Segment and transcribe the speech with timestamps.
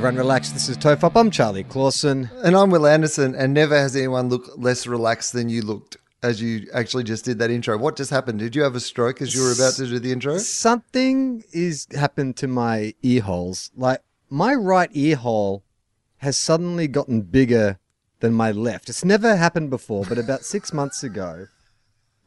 [0.00, 0.50] Everyone relax.
[0.50, 1.12] This is Tofop.
[1.14, 2.30] I'm Charlie Clausen.
[2.42, 6.40] And I'm Wil Anderson, and never has anyone looked less relaxed than you looked as
[6.40, 7.76] you actually just did that intro.
[7.76, 8.38] What just happened?
[8.38, 10.38] Did you have a stroke as you were about to do the intro?
[10.38, 13.72] Something is happened to my ear holes.
[13.76, 15.64] Like my right ear hole
[16.16, 17.78] has suddenly gotten bigger
[18.20, 18.88] than my left.
[18.88, 21.48] It's never happened before, but about six months ago,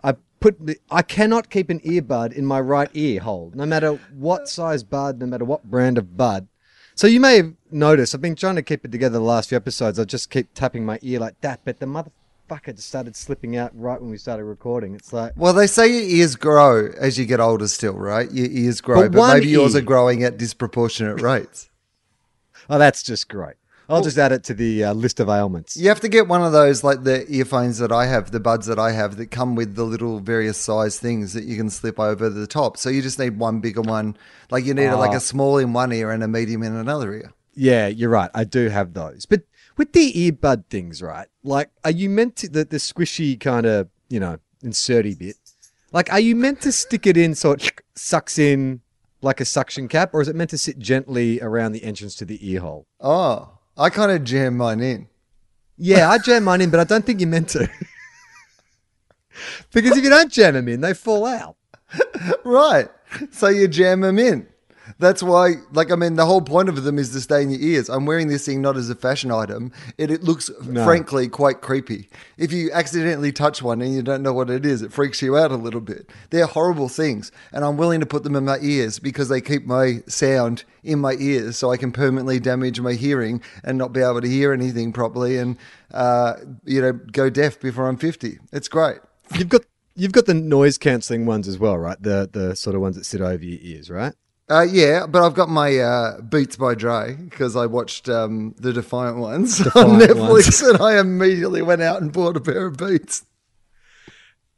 [0.03, 3.93] I put the, I cannot keep an earbud in my right ear hole, no matter
[4.13, 6.47] what size bud, no matter what brand of bud.
[6.95, 9.55] So you may have noticed I've been trying to keep it together the last few
[9.55, 9.97] episodes.
[9.99, 13.72] I just keep tapping my ear like that, but the motherfucker just started slipping out
[13.73, 14.94] right when we started recording.
[14.94, 18.31] It's like Well, they say your ears grow as you get older still, right?
[18.31, 21.69] Your ears grow, But but, maybe yours are growing at disproportionate rates.
[22.69, 23.55] Oh, that's just great.
[23.89, 25.76] I'll just add it to the uh, list of ailments.
[25.76, 28.66] You have to get one of those, like the earphones that I have, the buds
[28.67, 32.00] that I have, that come with the little various size things that you can slip
[32.00, 32.78] over the top.
[32.78, 34.17] So you just need one bigger one.
[34.50, 35.17] Like you need a, like Ah.
[35.17, 37.34] a small in one ear and a medium in another ear.
[37.56, 38.31] Yeah, you're right.
[38.34, 39.26] I do have those.
[39.26, 39.44] But
[39.78, 41.28] with the earbud things, right?
[41.44, 45.36] Like, are you meant to, the, the squishy kind of, you know, inserty bit,
[45.92, 48.82] like, are you meant to stick it in so it sucks in
[49.22, 52.26] like a suction cap, or is it meant to sit gently around the entrance to
[52.26, 52.88] the ear hole?
[52.99, 55.08] Oh, I kind of jam mine in.
[55.78, 57.70] Yeah, I jam mine in, but I don't think you're meant to.
[59.73, 61.56] because if you don't jam them in, they fall out.
[62.44, 62.89] Right.
[63.32, 64.48] So you jam them in.
[64.99, 67.60] That's why, like, I mean, the whole point of them is to stay in your
[67.60, 67.89] ears.
[67.89, 69.71] I'm wearing this thing not as a fashion item.
[69.98, 72.10] It, it looks, frankly, quite creepy.
[72.38, 75.38] If you accidentally touch one and you don't know what it is, it freaks you
[75.38, 76.10] out a little bit.
[76.30, 77.32] They're horrible things.
[77.52, 80.99] And I'm willing to put them in my ears because they keep my sound in
[80.99, 84.54] my ears so I can permanently damage my hearing and not be able to hear
[84.54, 85.58] anything properly and,
[85.93, 86.33] uh,
[86.66, 88.39] you know, go deaf before I'm 50.
[88.52, 88.98] It's great.
[89.36, 89.61] You've got
[89.95, 92.02] you've got the noise cancelling ones as well, right?
[92.02, 94.14] The the sort of ones that sit over your ears, right?
[94.49, 98.73] Uh, yeah, but I've got my uh, Beats by Dre because I watched um, the
[98.73, 100.61] Defiant ones on Netflix, ones.
[100.61, 103.26] and I immediately went out and bought a pair of Beats.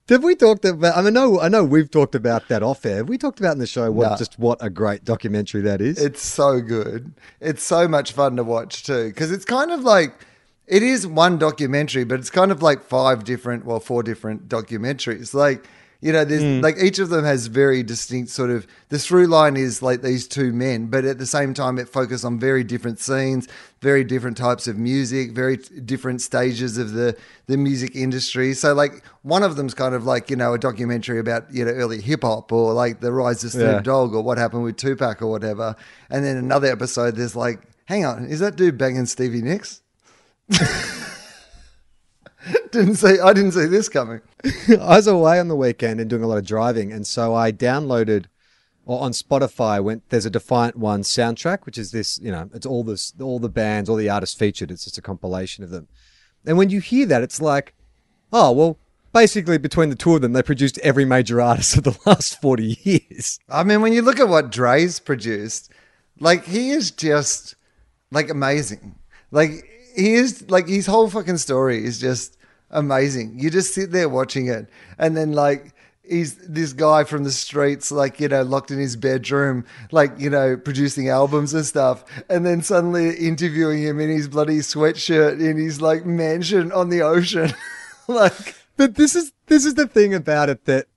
[0.09, 0.95] Have we talked about?
[0.97, 2.97] I mean, know, I know we've talked about that off air.
[2.97, 4.15] Have we talked about in the show what No.
[4.17, 5.99] just what a great documentary that is?
[5.99, 7.13] It's so good.
[7.39, 10.13] It's so much fun to watch too because it's kind of like
[10.67, 15.33] it is one documentary, but it's kind of like five different, well, four different documentaries.
[15.33, 15.67] Like
[16.05, 16.61] you know, there's mm.
[16.61, 18.67] like each of them has very distinct sort of.
[18.89, 22.23] The through line is like these two men, but at the same time, it focuses
[22.23, 23.47] on very different scenes,
[23.81, 27.17] very different types of music, very t- different stages of the
[27.47, 28.53] the music industry.
[28.53, 31.71] So like one of them's kind of like you know a documentary about you know
[31.71, 33.81] early hip hop or like the rise of Snoop Yeah.
[33.81, 35.75] Dogg or what happened with Tupac or whatever.
[36.11, 39.81] And then another episode, there's like, hang on, is that dude banging Stevie Nicks?
[42.71, 43.19] didn't see.
[43.19, 44.21] I didn't see this coming.
[44.69, 47.51] I was away on the weekend and doing a lot of driving, and so I
[47.51, 48.25] downloaded
[48.85, 52.65] or on Spotify went there's a Defiant One soundtrack, which is this, you know, it's
[52.65, 54.71] all this all the bands, all the artists featured.
[54.71, 55.87] It's just a compilation of them.
[56.45, 57.73] And when you hear that, it's like,
[58.31, 58.77] oh well,
[59.11, 62.77] basically between the two of them, they produced every major artist of the last forty
[62.83, 63.39] years.
[63.49, 65.71] I mean, when you look at what Dre's produced,
[66.19, 67.55] like he is just
[68.11, 68.95] like amazing.
[69.31, 72.37] Like he is like his whole fucking story is just
[72.69, 73.39] amazing.
[73.39, 75.73] You just sit there watching it, and then like
[76.07, 80.29] he's this guy from the streets, like you know, locked in his bedroom, like you
[80.29, 85.57] know, producing albums and stuff, and then suddenly interviewing him in his bloody sweatshirt in
[85.57, 87.53] his like mansion on the ocean,
[88.07, 88.55] like.
[88.77, 90.87] But this is this is the thing about it that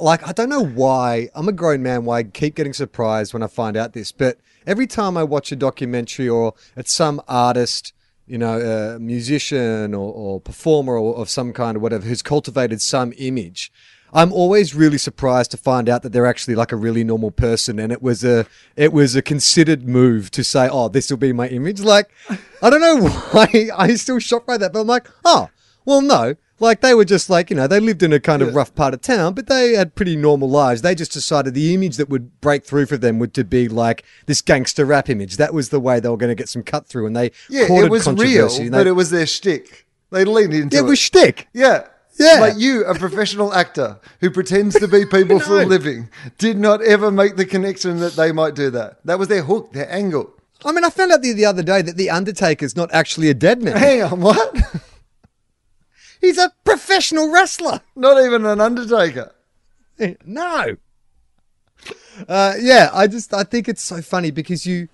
[0.00, 3.42] like I don't know why I'm a grown man why I keep getting surprised when
[3.42, 7.92] I find out this but every time I watch a documentary or it's some artist
[8.28, 12.80] you know a musician or, or performer or, of some kind or whatever who's cultivated
[12.80, 13.72] some image
[14.12, 17.78] I'm always really surprised to find out that they're actually like a really normal person,
[17.78, 18.46] and it was a
[18.76, 22.08] it was a considered move to say, "Oh, this will be my image." Like,
[22.62, 25.50] I don't know why I'm still shocked by that, but I'm like, "Oh,
[25.84, 28.54] well, no." Like they were just like you know they lived in a kind of
[28.54, 30.82] rough part of town, but they had pretty normal lives.
[30.82, 34.04] They just decided the image that would break through for them would to be like
[34.26, 35.36] this gangster rap image.
[35.36, 37.66] That was the way they were going to get some cut through, and they Yeah,
[37.70, 39.86] it was real, and but they- it was their shtick.
[40.10, 40.82] They leaned into it it.
[40.84, 41.48] was shtick.
[41.52, 41.86] Yeah.
[42.18, 42.40] Yeah.
[42.40, 46.08] Like you, a professional actor who pretends to be people for a living,
[46.38, 48.98] did not ever make the connection that they might do that.
[49.04, 50.32] That was their hook, their angle.
[50.64, 53.34] I mean, I found out the, the other day that the Undertaker's not actually a
[53.34, 53.76] dead man.
[53.76, 54.56] Hang on, what?
[56.20, 57.80] He's a professional wrestler.
[57.94, 59.32] Not even an Undertaker.
[60.24, 60.76] No.
[62.28, 64.88] Uh, yeah, I just I think it's so funny because you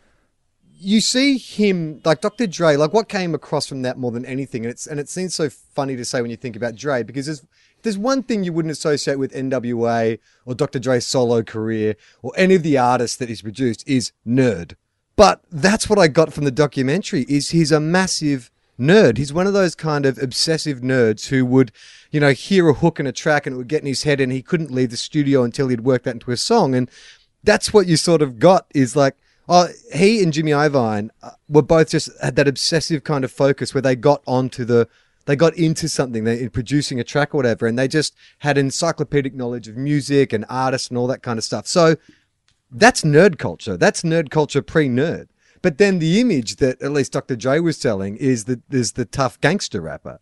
[0.78, 2.46] you see him like Dr.
[2.46, 5.34] Dre, like what came across from that more than anything, and it's and it seems
[5.34, 7.46] so funny to say when you think about Dre because there's
[7.82, 10.78] there's one thing you wouldn't associate with NWA or Dr.
[10.78, 14.74] Dre's solo career or any of the artists that he's produced is nerd.
[15.16, 19.16] But that's what I got from the documentary is he's a massive nerd.
[19.16, 21.72] He's one of those kind of obsessive nerds who would,
[22.10, 24.20] you know, hear a hook in a track and it would get in his head
[24.20, 26.74] and he couldn't leave the studio until he'd worked that into a song.
[26.74, 26.90] And
[27.42, 29.16] that's what you sort of got is like,
[29.48, 33.74] oh, he and Jimmy Iovine uh, were both just had that obsessive kind of focus
[33.74, 34.88] where they got onto the,
[35.26, 38.58] they got into something, they in producing a track or whatever, and they just had
[38.58, 41.66] encyclopedic knowledge of music and artists and all that kind of stuff.
[41.66, 41.96] So
[42.70, 43.76] that's nerd culture.
[43.76, 45.28] That's nerd culture pre-nerd.
[45.64, 47.36] But then the image that at least Dr.
[47.36, 50.20] Dre was selling is the is the tough gangster rapper.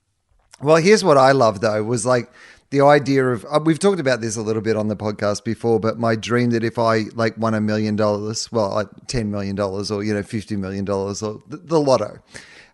[0.60, 2.30] Well, here's what I love though was like
[2.70, 5.80] the idea of uh, we've talked about this a little bit on the podcast before,
[5.80, 9.56] but my dream that if I like won a million dollars, well, like ten million
[9.56, 12.20] dollars or you know fifty million dollars or the, the lotto.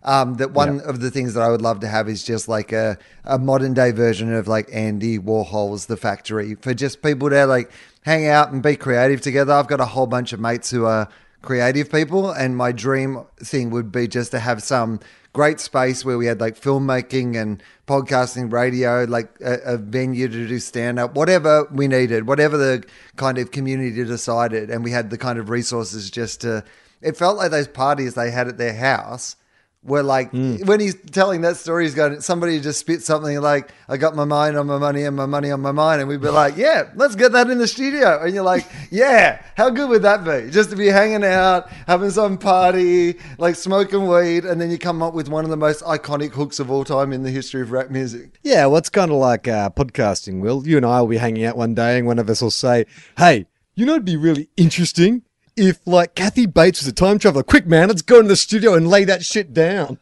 [0.03, 2.71] Um, that one of the things that I would love to have is just like
[2.71, 7.47] a, a modern day version of like Andy Warhol's The Factory for just people to
[7.47, 7.71] like
[8.03, 9.53] hang out and be creative together.
[9.53, 11.09] I've got a whole bunch of mates who are
[11.41, 14.99] creative people, and my dream thing would be just to have some
[15.31, 20.47] great space where we had like filmmaking and podcasting, radio, like a, a venue to
[20.47, 22.83] do stand up, whatever we needed, whatever the
[23.15, 26.63] kind of community decided, and we had the kind of resources just to.
[27.01, 29.37] It felt like those parties they had at their house
[29.81, 33.95] were like when he's telling that story, he's going, somebody just spit something like, I
[33.95, 36.01] got my mind on my money and my money on my mind.
[36.01, 38.21] And we'd be like, yeah, let's get that in the studio.
[38.21, 40.51] And you're like, yeah, how good would that be?
[40.51, 44.43] Just to be hanging out, having some party, like smoking weed.
[44.43, 47.13] And then you come up with one of the most iconic hooks of all time
[47.13, 48.39] in the history of rap music.
[48.43, 50.67] Yeah, well, it's kind of like uh, podcasting, Wil.
[50.67, 52.85] You and I will be hanging out one day and one of us will say,
[53.17, 55.23] hey, you know, it'd be really interesting
[55.59, 57.43] if, like, Kathy Bates was a time traveler.
[57.43, 59.99] Quick, man, let's go into the studio and lay that shit down.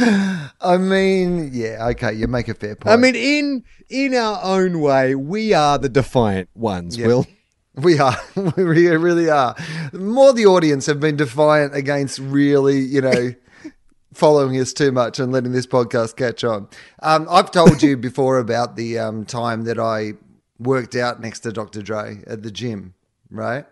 [0.00, 2.92] I mean, yeah, okay, you make a fair point.
[2.92, 7.06] I mean, in in our own way, we are the defiant ones, Yeah.
[7.08, 7.26] Wil.
[7.74, 8.16] We are.
[8.56, 9.56] We really, really are.
[9.92, 13.34] More the audience have been defiant against really, you know,
[14.14, 16.68] following us too much and letting this podcast catch on.
[17.02, 20.14] Um, I've told you before about the um, time that I
[20.58, 21.82] worked out next to Dr.
[21.82, 22.94] Dre at the gym,
[23.30, 23.64] right?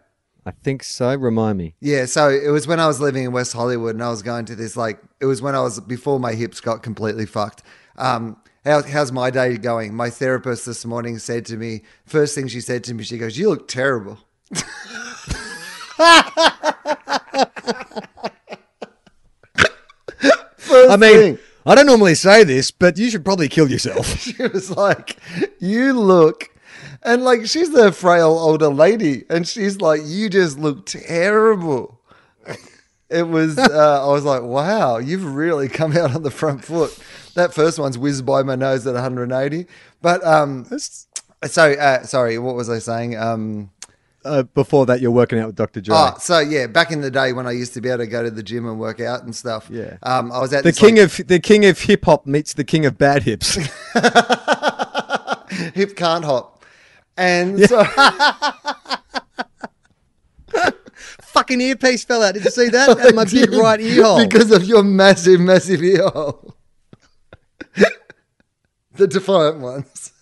[0.45, 1.15] I think so.
[1.17, 1.75] Remind me.
[1.81, 4.45] Yeah, so it was when I was living in West Hollywood and I was going
[4.47, 7.65] to this like it was when I was before my hips got completely fucked.
[7.97, 9.95] Um, how, how's my day going?
[9.95, 13.37] My therapist this morning said to me, first thing she said to me, she goes,
[13.39, 14.19] "You look terrible."
[20.57, 21.39] First I mean, thing.
[21.65, 24.07] I don't normally say this, but you should probably kill yourself.
[24.21, 25.17] she was like,
[25.59, 26.51] "You look,"
[27.03, 32.01] and like she's a frail older lady, and she's like, "You just look terrible."
[33.09, 33.59] It was.
[33.77, 36.99] Uh, I was like, "Wow, you've really come out on the front foot."
[37.35, 39.67] That first one's whizzed by my nose at 180,
[40.01, 40.67] but um,
[41.45, 43.17] so uh, sorry, what was I saying?
[43.17, 43.71] Um,
[44.27, 45.81] uh, before that, you're working out with Dr.
[45.81, 45.97] Dre.
[45.97, 48.23] oh, so yeah, back in the day when I used to be able to go
[48.23, 49.69] to the gym and work out and stuff.
[49.71, 49.97] Yeah.
[50.03, 52.65] um, I was at the king like, of the king of hip hop meets the
[52.65, 53.55] king of bad hips.
[55.75, 56.56] hip can't hop,
[57.17, 57.85] and so.
[61.37, 62.33] Fucking earpiece fell out.
[62.33, 62.89] Did you see that?
[62.99, 64.25] Out my big right ear hole.
[64.25, 66.57] Because of your massive, massive ear hole.
[68.95, 70.13] the defiant ones.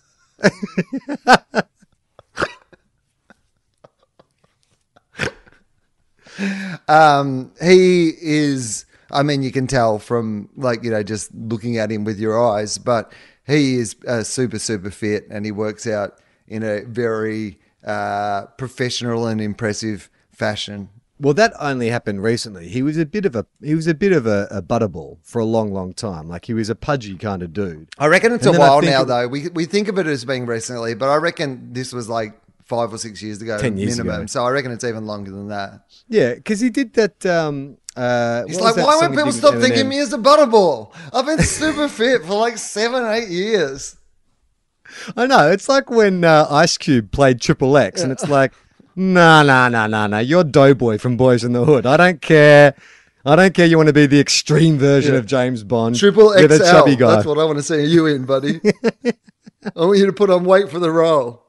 [6.89, 11.89] um, he is, I mean, you can tell from like, you know, just looking at
[11.89, 13.13] him with your eyes, but
[13.47, 19.27] he is uh, super, super fit and he works out in a very uh, professional
[19.27, 20.89] and impressive fashion.
[21.19, 22.67] well, that only happened recently.
[22.67, 25.39] He was a bit of a he was a bit of a, a butterball for
[25.39, 26.27] a long, long time.
[26.27, 27.87] Like he was a pudgy kind of dude.
[27.97, 29.27] I reckon it's And a while now, it- though.
[29.27, 32.33] We we think of it as being recently, but I reckon this was like
[32.65, 34.21] five or six years ago, 10 years minimum.
[34.21, 34.25] ago.
[34.25, 35.85] So I reckon it's even longer than that.
[36.09, 37.23] Yeah, because he did that.
[37.25, 40.91] Um, uh, He's like, why won't people stop thinking me as a butterball?
[41.13, 43.95] I've been super fit for like seven, eight years.
[45.17, 45.49] I know.
[45.51, 48.53] It's like when uh, Ice Cube played Triple X, and it's like,
[48.95, 50.19] nah, nah, nah, nah, nah.
[50.19, 51.85] You're Doughboy from Boys in the Hood.
[51.85, 52.75] I don't care.
[53.25, 53.65] I don't care.
[53.65, 55.19] You want to be the extreme version Yeah.
[55.19, 56.47] of James Bond, Triple XL.
[56.95, 57.15] guy.
[57.15, 58.59] That's what I want to see you in, buddy.
[59.75, 61.41] I want you to put on weight for the role.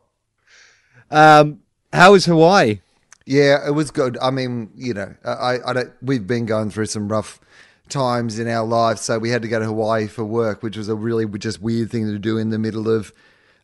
[1.11, 1.61] Um,
[1.93, 2.81] how is Hawaii?
[3.27, 4.17] Yeah, it was good.
[4.23, 5.93] I mean, you know, I, I don't.
[6.01, 7.41] We've been going through some rough
[7.89, 10.89] times in our lives, so we had to go to Hawaii for work, which was
[10.89, 13.13] a really just weird thing to do in the middle of,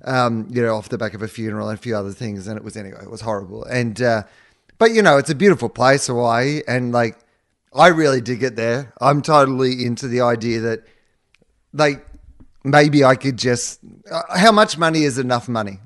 [0.05, 2.47] um, you know, off the back of a funeral and a few other things.
[2.47, 3.65] And it was anyway, it was horrible.
[3.65, 4.23] And uh,
[4.79, 7.19] but you know, it's a beautiful place, Hawaii, and like,
[7.75, 8.93] I really dig it there.
[9.01, 10.85] I'm totally into the idea that,
[11.73, 12.05] like,
[12.65, 13.81] maybe I could just.
[14.11, 15.79] Uh, how much money is enough money?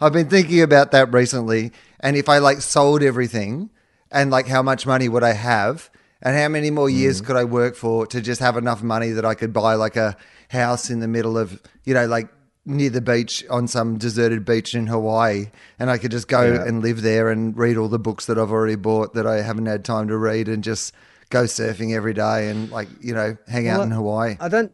[0.00, 3.70] I've been thinking about that recently, and if I like sold everything,
[4.10, 5.90] and like how much money would I have,
[6.24, 7.26] and how many more years mm.
[7.26, 10.16] could I work for to just have enough money that I could buy like a
[10.48, 12.28] house in the middle of, you know, like
[12.66, 16.64] near the beach on some deserted beach in Hawaii, and I could just go Yeah.
[16.64, 19.66] and live there and read all the books that I've already bought that I haven't
[19.66, 20.94] had time to read, and just
[21.30, 24.36] go surfing every day and like you know hang out in Hawaii.
[24.40, 24.72] I don't.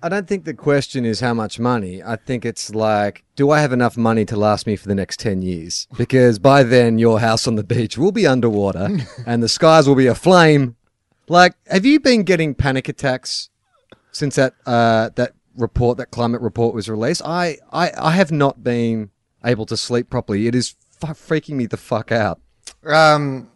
[0.00, 2.04] I don't think the question is how much money.
[2.04, 5.18] I think it's like, do I have enough money to last me for the next
[5.18, 5.88] 10 years?
[5.96, 8.90] Because by then, your house on the beach will be underwater
[9.26, 10.76] and the skies will be aflame.
[11.28, 13.50] Like, have you been getting panic attacks
[14.12, 17.22] since that uh, that report, that climate report was released?
[17.24, 19.10] I, I, I have not been
[19.44, 20.46] able to sleep properly.
[20.46, 22.40] It is fu- freaking me the fuck out.
[22.84, 23.50] Um,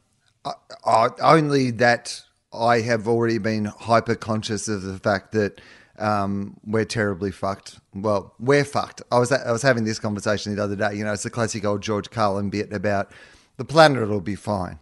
[0.45, 0.53] I,
[0.85, 5.61] I, only that I have already been hyper conscious of the fact that
[5.99, 7.81] um, we're terribly fucked.
[7.95, 9.03] Well, we're fucked.
[9.11, 10.95] I was I was having this conversation the other day.
[10.95, 13.13] You know, it's the classic old George Carlin bit about
[13.57, 14.79] the planet will be fine.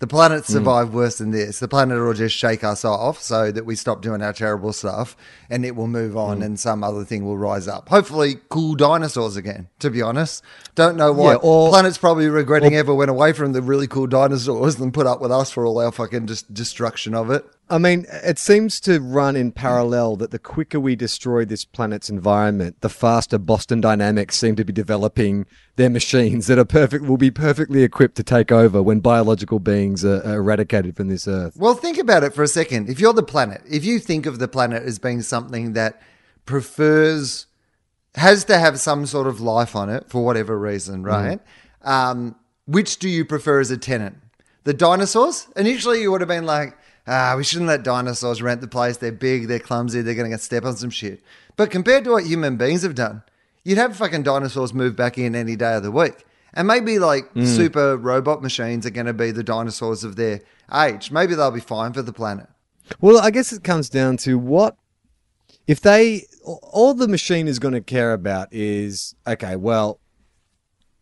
[0.00, 0.52] The planet hmm.
[0.52, 1.60] survived worse than this.
[1.60, 5.16] The planet will just shake us off so that we stop doing our terrible stuff
[5.48, 6.42] and it will move on hmm.
[6.42, 7.88] and some other thing will rise up.
[7.90, 10.42] Hopefully, cool dinosaurs again, to be honest.
[10.74, 11.32] Don't know why.
[11.32, 15.06] Yeah, or- Planet's probably regretting ever went away from the really cool dinosaurs and put
[15.06, 17.44] up with us for all our fucking dis- destruction of it.
[17.70, 22.10] I mean, it seems to run in parallel that the quicker we destroy this planet's
[22.10, 25.46] environment, the faster Boston Dynamics seem to be developing
[25.76, 30.04] their machines that are perfect will be perfectly equipped to take over when biological beings
[30.04, 31.56] are, are eradicated from this earth.
[31.56, 32.88] Well, think about it for a second.
[32.88, 36.02] If you're the planet, if you think of the planet as being something that
[36.46, 37.46] prefers,
[38.16, 41.38] has to have some sort of life on it for whatever reason, right?
[41.82, 42.34] Um,
[42.66, 44.16] which do you prefer as a tenant?
[44.64, 45.46] The dinosaurs?
[45.54, 46.76] Initially, you would have been like,
[47.06, 48.96] ah, we shouldn't let dinosaurs rent the place.
[48.96, 51.22] They're big, they're clumsy, they're going to get step on some shit.
[51.56, 53.22] But compared to what human beings have done,
[53.64, 56.24] you'd have fucking dinosaurs move back in any day of the week.
[56.52, 60.40] And maybe like super robot machines are going to be the dinosaurs of their
[60.74, 61.12] age.
[61.12, 62.48] Maybe they'll be fine for the planet.
[63.00, 64.76] Well, I guess it comes down to what
[65.68, 70.00] if they all the machine is going to care about is okay, well,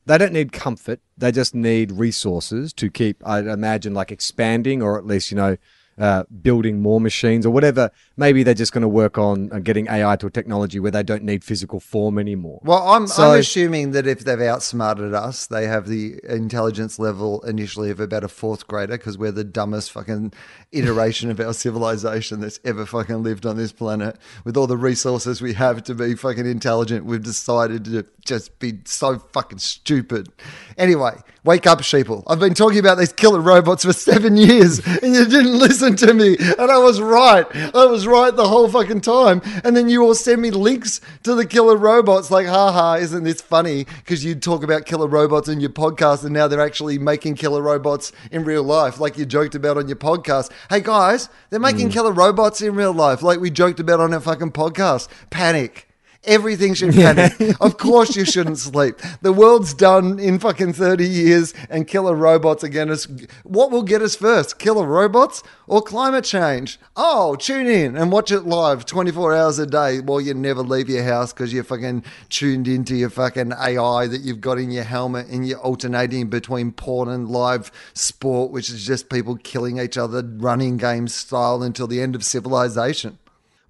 [0.05, 1.01] they don't need comfort.
[1.17, 5.57] They just need resources to keep, I'd imagine, like expanding or at least, you know,
[5.99, 7.91] uh, building more machines or whatever.
[8.17, 11.03] Maybe they're just going to work on uh, getting AI to a technology where they
[11.03, 12.61] don't need physical form anymore.
[12.63, 17.41] Well, I'm, So- I'm assuming that if they've outsmarted us, they have the intelligence level
[17.43, 20.33] initially of about a fourth grader because we're the dumbest fucking
[20.73, 24.17] iteration of our civilization that's ever fucking lived on this planet.
[24.45, 28.79] With all the resources we have to be fucking intelligent, we've decided to just be
[28.85, 30.29] so fucking stupid.
[30.77, 32.23] Anyway, wake up, sheeple.
[32.27, 36.13] I've been talking about these killer robots for seven years and you didn't listen to
[36.13, 36.37] me.
[36.37, 37.47] And I was right.
[37.75, 39.41] I was right the whole fucking time.
[39.65, 43.41] And then you all send me links to the killer robots like, haha, isn't this
[43.41, 43.85] funny?
[43.85, 47.63] Because you talk about killer robots in your podcast and now they're actually making killer
[47.63, 50.53] robots in real life, like you joked about on your podcast.
[50.69, 51.93] Hey guys, they're making hmm.
[51.93, 55.09] killer robots in real life, like we joked about on our fucking podcast.
[55.31, 55.88] Panic.
[56.29, 57.33] Everything should panic.
[57.61, 58.97] of course, you shouldn't sleep.
[59.23, 63.29] The world's done in fucking 30 years, and killer robots are going to.
[63.45, 64.59] What will get us first?
[64.59, 66.79] Killer robots or climate change?
[66.97, 70.91] Oh, tune in and watch it live 24 hours a day while you never leave
[70.91, 74.85] your house because you're fucking tuned into your fucking AI that you've got in your
[74.85, 79.97] helmet and you're alternating between porn and live sport, which is just people killing each
[79.97, 83.19] other, running game style until the end of civilization.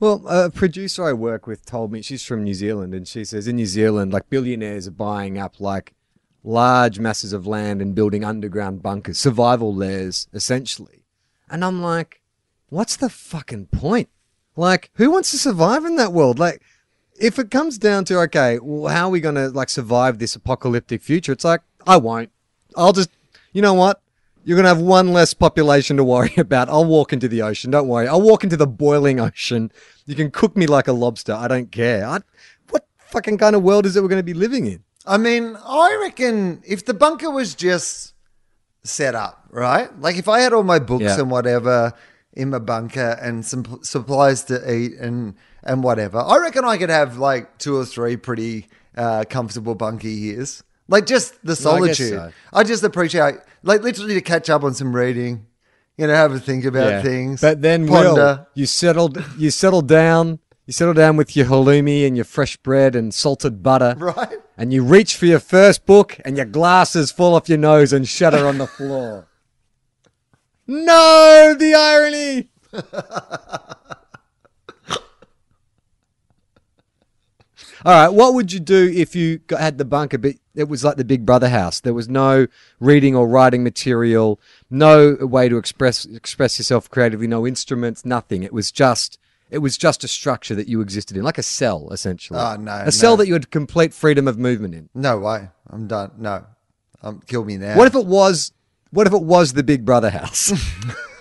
[0.01, 3.49] Well, a producer I work with told me she's from New Zealand, and she says
[3.49, 5.95] in New Zealand, like billionaires are buying up like
[6.45, 11.05] large masses of land and building underground bunkers, survival lairs, essentially.
[11.51, 12.23] And I'm like,
[12.69, 14.09] what's the fucking point?
[14.55, 16.39] Like, who wants to survive in that world?
[16.39, 16.63] Like,
[17.21, 21.03] if it comes down to okay, well, how are we gonna like survive this apocalyptic
[21.03, 21.33] future?
[21.33, 22.31] It's like I won't.
[22.77, 23.11] I'll just,
[23.53, 24.01] you know what?
[24.49, 26.71] You're gonna have one less population to worry about.
[26.71, 27.71] I'll walk into the ocean.
[27.71, 28.09] Don't worry.
[28.09, 29.71] I'll walk into the boiling ocean.
[30.07, 31.35] You can cook me like a lobster.
[31.35, 32.07] I don't care.
[32.07, 32.21] I,
[32.71, 34.83] what fucking kind of world is it we're gonna be living in?
[35.07, 38.15] I mean, I reckon if the bunker was just
[38.85, 39.91] set up, right?
[40.01, 41.21] Like if I had all my books Yeah.
[41.21, 41.93] and whatever
[42.33, 46.89] in my bunker and some supplies to eat and and whatever, I reckon I could
[46.89, 50.63] have like two or three pretty uh, comfortable bunker years.
[50.89, 52.09] Like just the I guess solitude.
[52.11, 52.33] so.
[52.53, 55.47] I just appreciate, like, literally to catch up on some reading.
[55.99, 57.41] You know, have a think about things.
[57.41, 58.15] But then, ponder.
[58.15, 62.57] Wil, you settled, you settled down, you settle down with your halloumi and your fresh
[62.57, 64.39] bread and salted butter, right?
[64.57, 68.07] and you reach for your first book, and your glasses fall off your nose and
[68.07, 69.27] shatter on the floor.
[70.69, 72.51] No, the irony.
[77.85, 80.85] All right, what would you do if you got, had the bunker, but it was
[80.85, 81.81] like the Big Brother house?
[81.81, 82.49] There was no
[82.81, 88.43] reading or writing material, no way to express express yourself creatively, no instruments, nothing.
[88.43, 89.19] It was just
[89.51, 92.39] it was just a structure that you existed in, like a cell, essentially.
[92.39, 94.89] Oh, no, a cell that you had complete freedom of movement in.
[94.95, 95.49] No way.
[95.71, 96.11] I'm done.
[96.19, 96.45] No.
[97.03, 97.77] Um, kill me now.
[97.77, 98.53] What if it was?
[98.91, 100.53] What if it was the Big Brother house?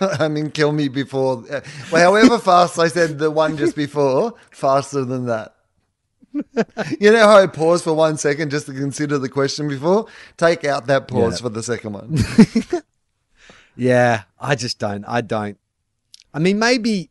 [0.00, 1.44] I mean, kill me before.
[1.50, 1.60] Uh,
[1.92, 5.54] well, however fast I said the one just before, faster than that.
[7.00, 10.06] You know how I paused for one second just to consider the question before?
[10.36, 11.42] Take out that pause Yeah.
[11.42, 12.18] for the second one.
[13.76, 15.04] yeah, I just don't.
[15.06, 15.58] I don't.
[16.34, 17.10] I mean, maybe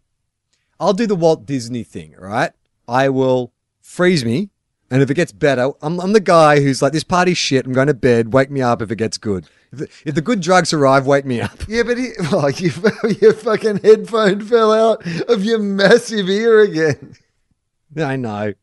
[0.80, 2.16] I'll do the Walt Disney thing.
[2.18, 2.52] Right?
[2.88, 4.50] I will freeze me,
[4.92, 7.66] and if it gets better, I'm, I'm the guy who's like, "This party's shit.
[7.66, 8.34] I'm going to bed.
[8.34, 9.48] Wake me up if it gets good.
[9.72, 12.72] If the, if the good drugs arrive, wake me up." yeah, but he, oh, you,
[13.22, 17.16] your fucking headphone fell out of your massive ear again.
[17.98, 18.54] I know.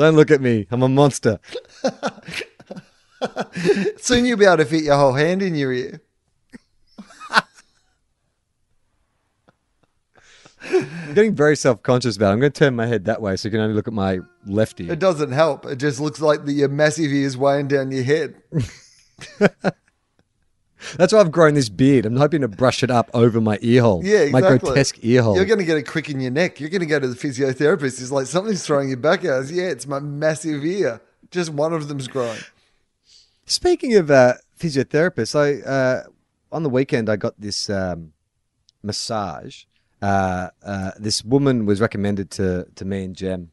[0.00, 0.66] Don't look at me.
[0.70, 1.38] I'm a monster.
[3.98, 6.00] Soon you'll be able to fit your whole hand in your ear.
[10.62, 12.32] I'm getting very self conscious about it.
[12.32, 14.20] I'm going to turn my head that way so you can only look at my
[14.46, 14.90] left ear.
[14.90, 15.66] It doesn't help.
[15.66, 18.36] It just looks like the, your massive ear's weighing down your head.
[20.96, 22.06] That's why I've grown this beard.
[22.06, 24.02] I'm hoping to brush it up over my ear hole.
[24.04, 24.40] Yeah, exactly.
[24.40, 25.36] My grotesque ear hole.
[25.36, 26.60] You're going to get a crick in your neck.
[26.60, 27.98] You're going to go to the physiotherapist.
[27.98, 29.46] He's like, something's throwing your back out.
[29.46, 31.00] Said, yeah, it's my massive ear.
[31.30, 32.40] Just one of them's growing.
[33.46, 36.02] Speaking of uh, physiotherapists, I uh,
[36.52, 38.12] on the weekend I got this um,
[38.82, 39.64] massage.
[40.02, 43.50] Uh, uh, this woman was recommended to to me and Jem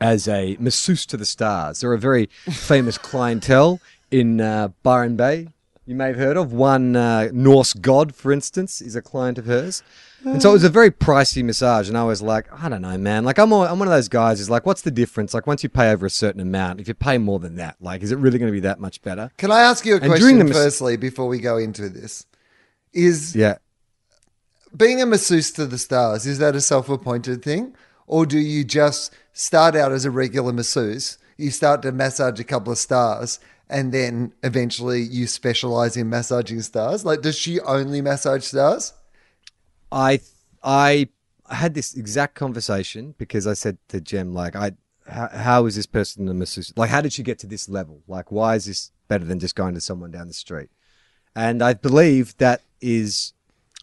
[0.00, 1.80] as a masseuse to the stars.
[1.80, 5.48] They're a very famous clientele in uh, Byron Bay.
[5.92, 9.44] You may have heard of one uh, Norse god, for instance, is a client of
[9.44, 9.82] hers.
[10.24, 12.96] And so it was a very pricey massage, and I was like, I don't know,
[12.96, 13.26] man.
[13.26, 14.38] Like I'm, all, I'm one of those guys.
[14.38, 15.34] Who's like, what's the difference?
[15.34, 18.02] Like once you pay over a certain amount, if you pay more than that, like,
[18.02, 19.32] is it really going to be that much better?
[19.36, 22.24] Can I ask you a And question mas- firstly before we go into this?
[22.94, 23.58] Is Yeah.
[24.74, 27.74] being a masseuse to the stars, is that a self appointed thing?
[28.06, 31.18] Or do you just start out as a regular masseuse?
[31.36, 33.38] You start to massage a couple of stars
[33.72, 37.04] and then eventually you specialize in massaging stars?
[37.04, 38.92] Like, does she only massage stars?
[39.90, 40.20] I
[40.62, 41.08] I
[41.50, 44.72] had this exact conversation because I said to Jem, like, I
[45.08, 46.72] how, how is this person a masseuse?
[46.76, 48.02] Like, how did she get to this level?
[48.06, 50.70] Like, why is this better than just going to someone down the street?
[51.34, 53.32] And I believe that is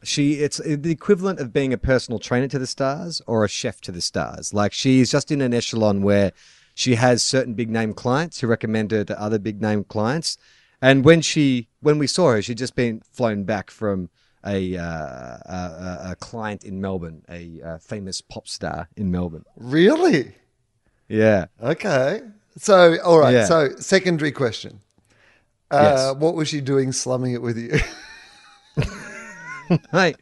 [0.04, 0.36] she.
[0.36, 3.92] It's the equivalent of being a personal trainer to the stars or a chef to
[3.92, 4.54] the stars.
[4.54, 6.32] Like, she's just in an echelon where
[6.80, 10.38] she has certain big name clients who recommend her to other big name clients.
[10.82, 14.10] And when she when we saw her, she'd just been flown back from
[14.46, 15.60] a uh, a,
[16.08, 19.44] a- a client in Melbourne, a uh, famous pop star in Melbourne.
[19.58, 20.36] Really?
[21.10, 21.48] Yeah.
[21.62, 22.22] Okay.
[22.58, 23.34] So, all right.
[23.34, 23.46] Yeah.
[23.46, 24.80] So, secondary question.
[25.72, 26.16] Uh, Yes.
[26.16, 27.72] What was she doing slumming it with you?
[29.92, 30.16] Hey,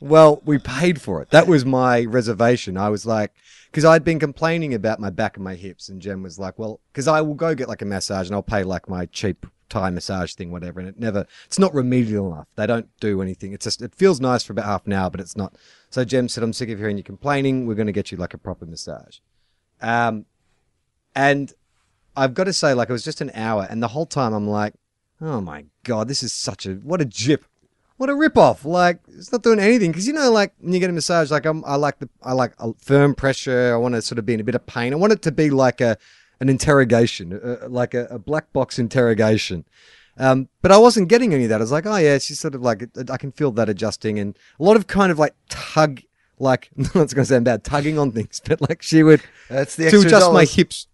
[0.00, 1.30] well, we paid for it.
[1.30, 2.76] That was my reservation.
[2.76, 3.32] I was like,
[3.70, 6.80] because I'd been complaining about my back and my hips, and Jem was like, well,
[6.92, 9.90] because I will go get like a massage and I'll pay like my cheap Thai
[9.90, 12.46] massage thing, whatever, and it never, it's not remedial enough.
[12.54, 13.52] They don't do anything.
[13.52, 15.56] It's just, it feels nice for about half an hour, but it's not.
[15.90, 17.66] So Jem said, I'm sick of hearing you complaining.
[17.66, 19.18] We're going to get you like a proper massage.
[19.80, 20.26] Um,
[21.14, 21.52] and
[22.16, 24.48] I've got to say, like, it was just an hour, and the whole time I'm
[24.48, 24.74] like,
[25.20, 27.44] oh my god, this is such a what a jip,
[27.96, 28.64] what a ripoff!
[28.64, 31.46] Like, it's not doing anything because you know, like when you get a massage, like
[31.46, 33.72] I'm, I like the, I like a firm pressure.
[33.74, 34.92] I want to sort of be in a bit of pain.
[34.92, 35.96] I want it to be like a,
[36.40, 39.64] an interrogation, uh, like a, a black box interrogation.
[40.18, 41.60] Um, but I wasn't getting any of that.
[41.60, 44.36] I was like, oh yeah, she's sort of like I can feel that adjusting, and
[44.58, 46.00] a lot of kind of like tug,
[46.38, 49.90] like it's going to sound bad, tugging on things, but like she would That's the
[49.90, 50.86] to adjust my hips.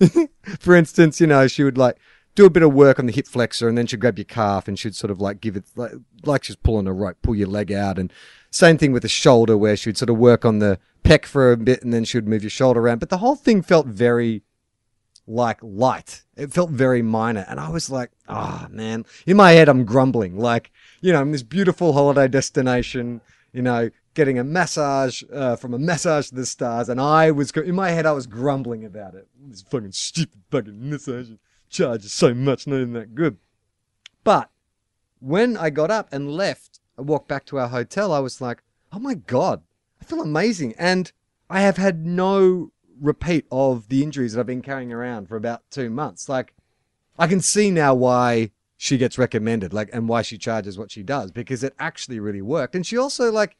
[0.58, 1.98] For instance, you know, she would like
[2.34, 4.68] do a bit of work on the hip flexor, and then she'd grab your calf,
[4.68, 5.92] and she'd sort of like give it like
[6.24, 8.12] like she's pulling a rope, pull your leg out, and
[8.50, 11.56] same thing with the shoulder, where she'd sort of work on the pec for a
[11.56, 12.98] bit, and then she would move your shoulder around.
[13.00, 14.42] But the whole thing felt very
[15.26, 16.24] like light.
[16.36, 20.38] It felt very minor, and I was like, "Ah, man." In my head, I'm grumbling,
[20.38, 23.20] like you know, I'm this beautiful holiday destination,
[23.52, 27.50] you know, getting a massage uh, from a massage to the stars, and I was
[27.52, 29.28] in my head, I was grumbling about it.
[29.38, 31.30] This fucking stupid fucking massage
[31.70, 33.38] charges so much, not even that good.
[34.24, 34.50] But
[35.20, 38.12] when I got up and left, I walked back to our hotel.
[38.12, 39.62] I was like, "Oh my god,
[40.00, 41.10] I feel amazing," and
[41.48, 45.62] I have had no repeat of the injuries that I've been carrying around for about
[45.70, 46.28] two months.
[46.28, 46.54] Like,
[47.18, 51.02] I can see now why she gets recommended, like, and why she charges what she
[51.02, 52.74] does because it actually really worked.
[52.74, 53.56] And she also like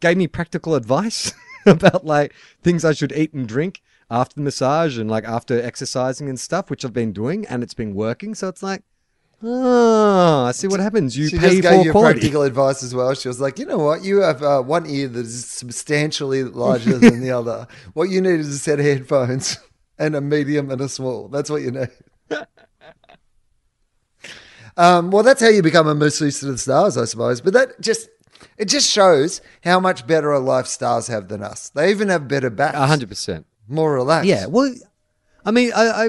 [0.00, 1.32] gave me practical advice
[1.66, 6.28] about like things I should eat and drink after the massage and like after exercising
[6.28, 8.34] and stuff, which I've been doing, and it's been working.
[8.34, 8.82] So it's like,
[9.42, 11.16] oh, I see what happens.
[11.16, 12.20] You She pay just gave for you quality.
[12.20, 13.14] practical advice as well.
[13.14, 14.04] She was like, you know what?
[14.04, 17.66] You have uh, one ear that is substantially larger than the other.
[17.94, 19.58] What you need is a set of headphones
[19.98, 21.28] and a medium and a small.
[21.28, 21.88] That's what you need.
[24.76, 27.40] um, well, that's how you become a masseuse to the stars, I suppose.
[27.40, 28.08] But that just
[28.58, 31.68] it just shows how much better a life stars have than us.
[31.70, 33.46] They even have better backs, A hundred percent.
[33.68, 34.28] More relaxed.
[34.28, 34.74] Yeah, well,
[35.44, 36.08] I mean, I I,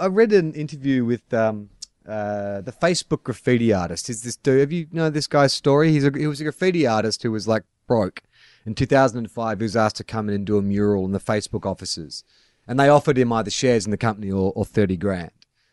[0.00, 1.70] I read an interview with um,
[2.06, 4.08] uh, the Facebook graffiti artist.
[4.08, 4.60] Is this dude?
[4.60, 5.90] Have you know this guy's story?
[5.90, 8.22] He's a, he was a graffiti artist who was like broke.
[8.64, 11.66] In 2005, he was asked to come in and do a mural in the Facebook
[11.66, 12.24] offices,
[12.66, 15.30] and they offered him either shares in the company or, or 30 grand.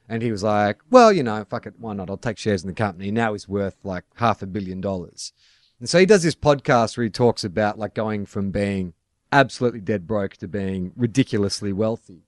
[0.10, 2.10] And he was like, "Well, you know, fuck it, why not?
[2.10, 5.34] I'll take shares in the company." Now he's worth like half a billion dollars.
[5.80, 8.94] And so he does this podcast where he talks about like going from being
[9.34, 12.22] absolutely dead broke to being ridiculously wealthy.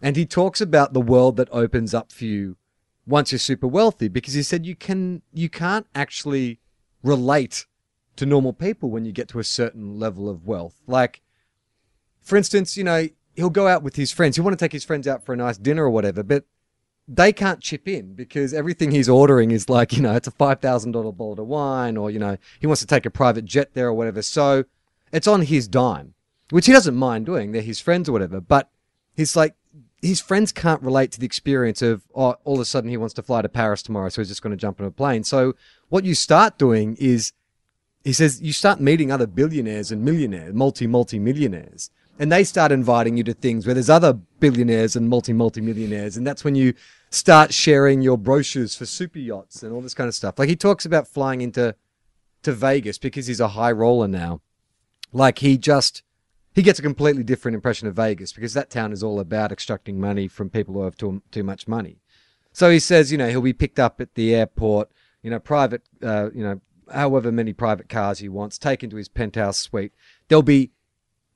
[0.00, 2.56] And he talks about the world that opens up for you
[3.06, 6.58] once you're super wealthy because he said you can you can't actually
[7.02, 7.66] relate
[8.16, 10.80] to normal people when you get to a certain level of wealth.
[10.86, 11.20] Like
[12.22, 14.36] for instance, you know, he'll go out with his friends.
[14.36, 16.44] He'll want to take his friends out for a nice dinner or whatever, but
[17.06, 20.92] they can't chip in because everything he's ordering is like, you know, it's a $5,000
[20.92, 23.94] bottle of wine or, you know, he wants to take a private jet there or
[23.94, 24.22] whatever.
[24.22, 24.64] So
[25.12, 26.13] it's on his dime,
[26.54, 27.50] which he doesn't mind doing.
[27.50, 28.40] They're his friends or whatever.
[28.40, 28.70] But
[29.16, 29.56] he's like,
[30.00, 33.12] his friends can't relate to the experience of, oh, all of a sudden he wants
[33.14, 34.08] to fly to Paris tomorrow.
[34.08, 35.24] So he's just going to jump on a plane.
[35.24, 35.56] So
[35.88, 37.32] what you start doing is,
[38.04, 41.90] he says, you start meeting other billionaires and millionaires, multi, multi millionaires
[42.20, 46.16] and they start inviting you to things where there's other billionaires and multi multi millionaires
[46.16, 46.72] and that's when you
[47.10, 50.54] start sharing your brochures for super yachts and all this kind of stuff like he
[50.54, 51.74] talks about flying into
[52.42, 54.40] to Vegas because he's a high roller now
[55.12, 56.04] like he just
[56.54, 60.00] he gets a completely different impression of Vegas because that town is all about extracting
[60.00, 61.98] money from people who have too, too much money
[62.52, 64.90] so he says you know he'll be picked up at the airport
[65.22, 66.60] you know private uh, you know
[66.92, 69.92] however many private cars he wants taken to his penthouse suite
[70.28, 70.70] there'll be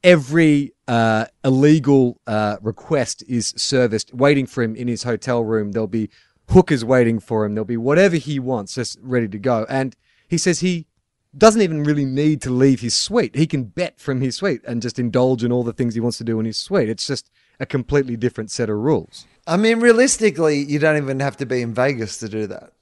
[0.04, 5.72] every uh, illegal uh, request is serviced, waiting for him in his hotel room.
[5.72, 6.10] There'll be
[6.50, 7.54] hookers waiting for him.
[7.54, 9.66] There'll be whatever he wants, just ready to go.
[9.68, 9.96] And
[10.28, 10.86] he says he
[11.36, 13.36] doesn't even really need to leave his suite.
[13.36, 16.18] He can bet from his suite and just indulge in all the things he wants
[16.18, 16.88] to do in his suite.
[16.88, 19.26] It's just a completely different set of rules.
[19.46, 22.72] I mean, realistically, you don't even have to be in Vegas to do that.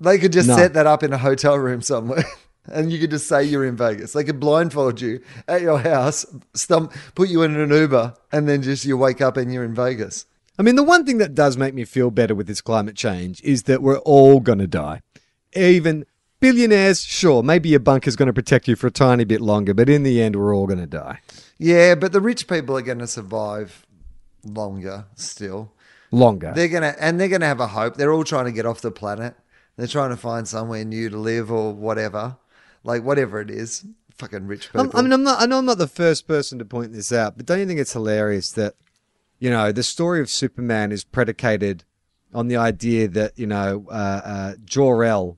[0.00, 0.56] They could just No.
[0.56, 2.24] set that up in a hotel room somewhere.
[2.72, 4.14] And you could just say you're in Vegas.
[4.14, 8.62] They could blindfold you at your house, stump, put you in an Uber, and then
[8.62, 10.24] just you wake up and you're in Vegas.
[10.58, 13.42] I mean, the one thing that does make me feel better with this climate change
[13.42, 15.02] is that we're all going to die.
[15.54, 16.06] Even
[16.44, 19.88] billionaires, sure, maybe your bunker's going to protect you for a tiny bit longer, but
[19.88, 21.20] in the end, we're all going to die.
[21.58, 23.86] Yeah, but the rich people are going to survive
[24.44, 25.72] longer still.
[26.10, 26.52] Longer.
[26.54, 27.96] They're gonna and they're gonna have a hope.
[27.96, 29.34] They're all trying to get off the planet.
[29.76, 32.36] They're trying to find somewhere new to live or whatever,
[32.84, 33.84] like whatever it is.
[34.16, 34.90] Fucking rich people.
[34.94, 35.42] I mean, I'm not.
[35.42, 37.80] I know I'm not the first person to point this out, but don't you think
[37.80, 38.76] it's hilarious that,
[39.40, 41.82] you know, the story of Superman is predicated
[42.32, 45.36] on the idea that you know uh, uh, Jor El,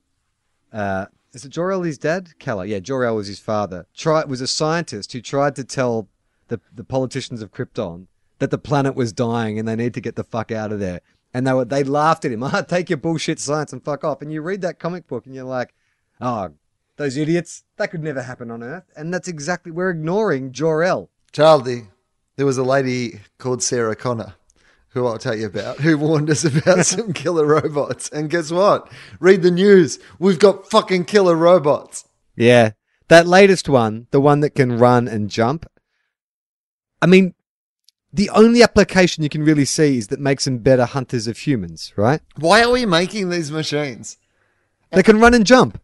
[0.77, 2.39] uh, is it Jor El his dad?
[2.39, 3.87] Keller, yeah, Jor El was his father.
[3.95, 6.09] Try was a scientist who tried to tell
[6.49, 8.07] the the politicians of Krypton
[8.39, 11.01] that the planet was dying and they need to get the fuck out of there.
[11.33, 12.43] And they were they laughed at him.
[12.45, 14.21] Ah, take your bullshit science and fuck off.
[14.21, 15.75] And you read that comic book and you're like,
[16.21, 16.51] oh,
[16.97, 17.65] those idiots.
[17.79, 18.85] That could never happen on Earth.
[18.97, 21.09] And that's exactly we're ignoring Jor El.
[21.33, 21.89] Charlie,
[22.37, 24.35] there was a lady called Sarah Connor
[24.97, 28.09] who I'll tell you about, who warned us about some killer robots.
[28.09, 28.91] And guess what?
[29.21, 29.99] Read the news.
[30.19, 32.05] We've got fucking killer robots.
[32.35, 32.73] Yeah.
[33.09, 35.71] That latest one, the one that can run and jump.
[37.01, 37.35] I mean,
[38.13, 41.93] the only application you can really see is that makes them better hunters of humans,
[41.97, 42.21] right?
[42.39, 44.17] Why are we making these machines?
[44.93, 45.81] They can run and jump.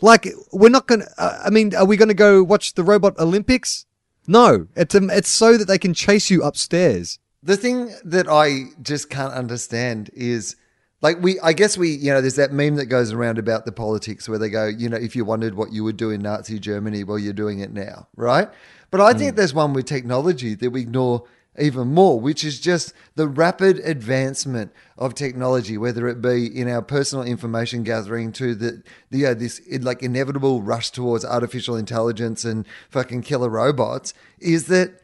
[0.00, 2.84] Like we're not going to uh, I mean, are we going to go watch the
[2.84, 3.86] robot Olympics?
[4.26, 4.66] No.
[4.74, 7.18] It's um, it's so that they can chase you upstairs.
[7.48, 10.54] The thing that I just can't understand is
[11.00, 13.72] like we I guess we you know there's that meme that goes around about the
[13.72, 16.58] politics where they go, you know, if you wondered what you would do in Nazi
[16.58, 18.50] Germany, well you're doing it now, right?
[18.90, 21.24] But I think there's one with technology that we ignore
[21.58, 26.82] even more, which is just the rapid advancement of technology, whether it be in our
[26.82, 32.66] personal information gathering to the, the uh, this like inevitable rush towards artificial intelligence and
[32.90, 35.00] fucking killer robots, is that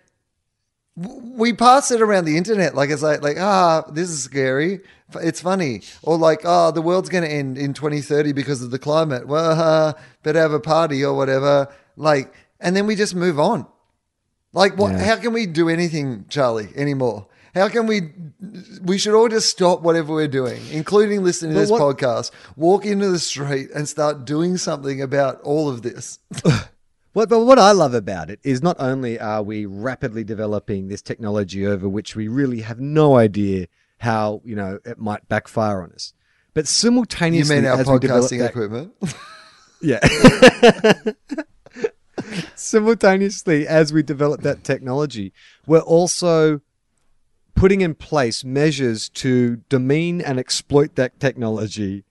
[0.97, 4.81] we pass it around the internet like it's like like ah this is scary.
[5.17, 5.83] It's funny.
[6.03, 9.27] Or like oh the world's going to end in 2030 because of the climate.
[9.27, 11.69] Well uh, better have a party or whatever.
[11.97, 13.67] Like and then we just move on.
[14.53, 15.05] Like what Yeah.
[15.05, 17.27] how can we do anything charlie anymore?
[17.57, 18.13] How can we
[18.83, 22.31] we should all just stop whatever we're doing including listening to But this what- podcast
[22.57, 26.19] walk into the street and start doing something about all of this
[27.15, 31.01] What, but what I love about it is not only are we rapidly developing this
[31.01, 35.93] technology over which we really have no idea how you know it might backfire on
[35.93, 36.13] us,
[36.55, 38.93] but you simultaneously mean our as we develop podcasting that- equipment
[39.81, 40.01] Yeah.
[42.57, 45.33] Simultaneously, as we develop that technology,
[45.67, 46.63] we're also
[47.55, 52.05] putting in place measures to demean and exploit that technology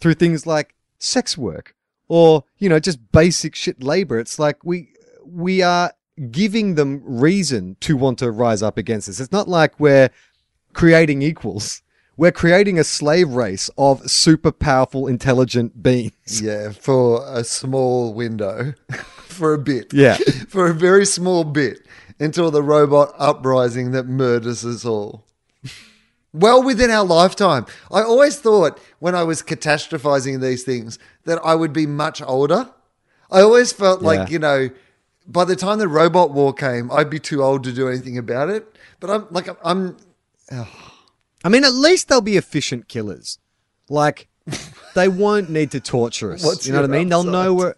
[0.00, 1.74] through things like sex work
[2.10, 4.18] or, you know, just basic shit labor.
[4.18, 4.88] It's like we
[5.24, 5.92] we are
[6.32, 9.20] giving them reason to want to rise up against us.
[9.20, 10.10] It's not like we're
[10.72, 11.82] creating equals.
[12.16, 16.12] We're creating a slave race of super powerful, intelligent beings.
[16.42, 18.74] Yeah, for a small window,
[19.28, 19.92] for a bit.
[19.92, 20.16] Yeah.
[20.48, 21.86] for a very small bit
[22.18, 25.24] until the robot uprising that murders us all.
[26.32, 27.66] Well within our lifetime.
[27.90, 32.70] I always thought when I was catastrophizing these things that I would be much older.
[33.30, 34.70] I always felt like, you know,
[35.26, 38.48] by the time the robot war came, I'd be too old to do anything about
[38.48, 38.76] it.
[39.00, 39.96] But I'm like, I'm,
[41.44, 43.38] I mean, at least they'll be efficient killers.
[43.88, 44.28] Like,
[44.94, 46.44] they won't need to torture us.
[46.44, 47.08] What's you know what I mean?
[47.08, 47.76] They'll know where.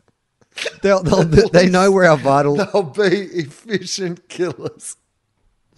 [0.83, 4.97] They'll, they'll, they know where our vital, they'll be efficient killers.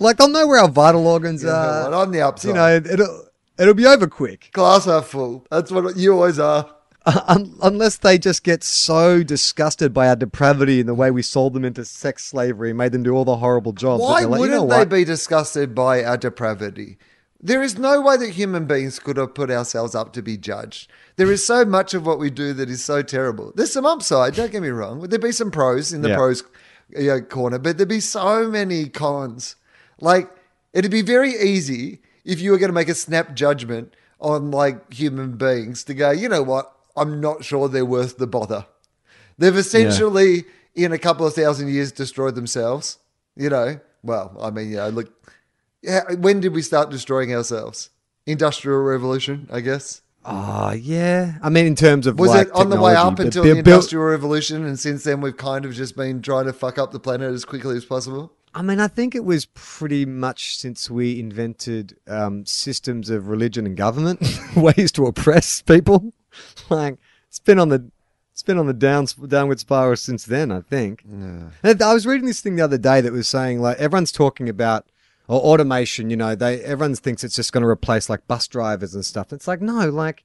[0.04, 1.94] Like they'll know where our vital organs Yeah, are.
[1.94, 2.48] I'm the upside.
[2.48, 5.46] You know, it'll it'll be over quick, Glass half full.
[5.50, 6.70] That's what you always are.
[7.06, 11.20] Uh, un- unless they just get so disgusted by our depravity and the way we
[11.20, 14.00] sold them into sex slavery and made them do all the horrible jobs.
[14.02, 16.96] Why like, you wouldn't know they be disgusted by our depravity?
[17.42, 20.90] There is no way that human beings could have put ourselves up to be judged.
[21.16, 23.52] There is so much of what we do that is so terrible.
[23.54, 25.00] There's some upside, don't get me wrong.
[25.00, 26.16] There'd be some pros in the Yeah.
[26.16, 26.42] pros
[26.88, 29.56] you know, corner, but there'd be so many cons.
[30.00, 30.30] Like,
[30.72, 34.92] it'd be very easy if you were going to make a snap judgment on like
[34.92, 36.72] human beings to go, you know what?
[36.96, 38.66] I'm not sure they're worth the bother.
[39.36, 42.98] They've essentially, in a couple of thousand years, destroyed themselves.
[43.36, 45.12] You know, well, I mean, you know, look,
[45.82, 47.90] yeah, when did we start destroying ourselves?
[48.26, 50.02] Industrial revolution, I guess.
[50.24, 51.34] Ah, yeah.
[51.42, 53.66] I mean, in terms of Was like it on the way up until the built-
[53.66, 57.00] industrial revolution, and since then we've kind of just been trying to fuck up the
[57.00, 58.32] planet as quickly as possible?
[58.54, 63.66] I mean, I think it was pretty much since we invented um, systems of religion
[63.66, 64.20] and government,
[64.56, 66.12] ways to oppress people.
[66.70, 67.90] like it's been on the
[68.32, 70.52] it's been on the down downward spiral since then.
[70.52, 71.02] I think.
[71.62, 74.48] And I was reading this thing the other day that was saying like everyone's talking
[74.48, 74.86] about
[75.26, 76.10] or automation.
[76.10, 79.32] You know, they everyone thinks it's just going to replace like bus drivers and stuff.
[79.32, 80.24] It's like no, like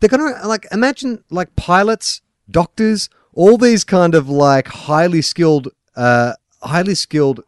[0.00, 6.34] they're gonna like imagine like pilots, doctors, all these kind of like highly skilled, uh,
[6.64, 7.42] highly skilled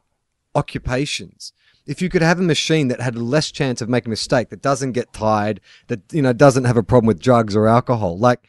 [0.55, 1.52] occupations.
[1.87, 4.62] If you could have a machine that had less chance of making a mistake, that
[4.62, 8.48] doesn't get tired, that you know doesn't have a problem with drugs or alcohol, like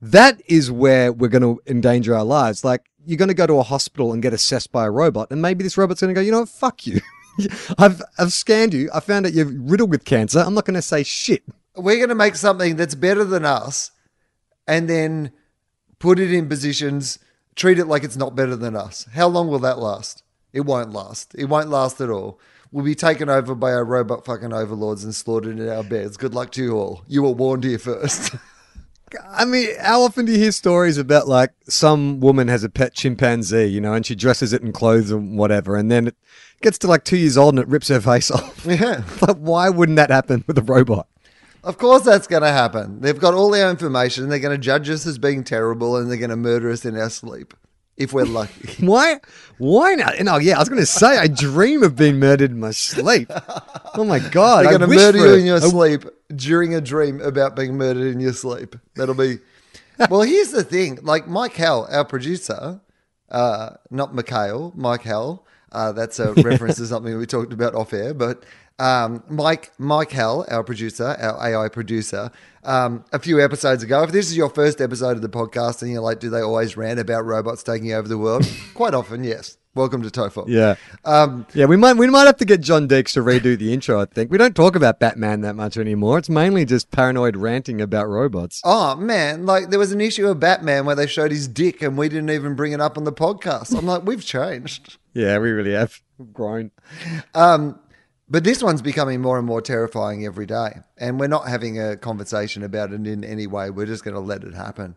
[0.00, 2.64] that is where we're going to endanger our lives.
[2.64, 5.42] Like you're going to go to a hospital and get assessed by a robot, and
[5.42, 7.00] maybe this robot's going to go, you know what, fuck you.
[7.78, 8.88] I've I've scanned you.
[8.94, 10.40] I found out you're riddled with cancer.
[10.40, 11.42] I'm not going to say shit.
[11.76, 13.90] We're going to make something that's better than us,
[14.66, 15.32] and then
[15.98, 17.18] put it in positions,
[17.56, 19.06] treat it like it's not better than us.
[19.14, 20.22] How long will that last?
[20.52, 21.34] It won't last.
[21.34, 22.38] It won't last at all.
[22.70, 26.16] We'll be taken over by our robot fucking overlords and slaughtered in our beds.
[26.16, 27.04] Good luck to you all.
[27.06, 28.34] You were warned here first.
[29.30, 32.94] I mean, how often do you hear stories about like some woman has a pet
[32.94, 36.16] chimpanzee, you know, and she dresses it in clothes and whatever, and then it
[36.62, 38.64] gets to like two years old and it rips her face off?
[38.66, 39.04] Yeah.
[39.20, 41.06] like, why wouldn't that happen with a robot?
[41.64, 43.00] Of course, that's going to happen.
[43.00, 44.28] They've got all our information.
[44.28, 46.96] They're going to judge us as being terrible, and they're going to murder us in
[46.96, 47.54] our sleep
[47.96, 48.68] if we're lucky.
[48.86, 49.20] Why?
[49.58, 50.20] Why not?
[50.20, 53.30] No, yeah, I was going to say, I dream of being murdered in my sleep.
[53.96, 54.64] Oh my god!
[54.64, 56.02] They're going to murder you in your sleep
[56.34, 58.74] during a dream about being murdered in your sleep.
[58.96, 59.38] That'll be.
[60.10, 60.98] well, here's the thing.
[61.00, 62.80] Like Mike Hell, our producer,
[63.30, 65.46] uh, not Mikhail, Mike Hell.
[65.70, 68.14] Uh, that's a reference to something we talked about off air.
[68.14, 68.44] But
[68.78, 72.30] um, Mike, Mike Hell, our producer, our AI producer,
[72.64, 74.02] um, a few episodes ago.
[74.02, 76.76] If this is your first episode of the podcast, and you're like, do they always
[76.76, 78.46] rant about robots taking over the world?
[78.74, 79.58] Quite often, yes.
[79.76, 80.44] Welcome to Tofop.
[80.46, 81.64] Yeah, Um, yeah.
[81.64, 84.00] We might we might have to get John Deeks to redo the intro.
[84.00, 86.16] I think we don't talk about Batman that much anymore.
[86.18, 88.60] It's mainly just paranoid ranting about robots.
[88.62, 91.98] Oh man, like there was an issue of Batman where they showed his dick and
[91.98, 93.76] we didn't even bring it up on the podcast.
[93.76, 94.96] I'm like, we've changed.
[95.16, 96.72] Yeah, we really have We've grown.
[97.36, 97.78] Um,
[98.34, 100.80] but this one's becoming more and more terrifying every day.
[100.98, 103.70] And we're not having a conversation about it in any way.
[103.70, 104.96] We're just going to let it happen.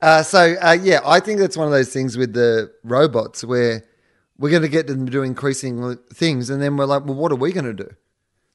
[0.00, 3.84] Uh, so, uh, yeah, I think that's one of those things with the robots where
[4.38, 6.48] we're going to get them to do increasing things.
[6.48, 7.90] And then we're like, well, what are we going to do?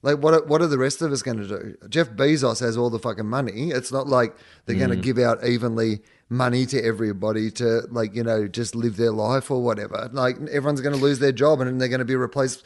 [0.01, 1.75] Like, what are, what are the rest of us going to do?
[1.87, 3.69] Jeff Bezos has all the fucking money.
[3.69, 8.23] It's not like they're going to give out evenly money to everybody to, like, you
[8.23, 10.09] know, just live their life or whatever.
[10.11, 12.65] Like, everyone's going to lose their job and they're going to be replaced.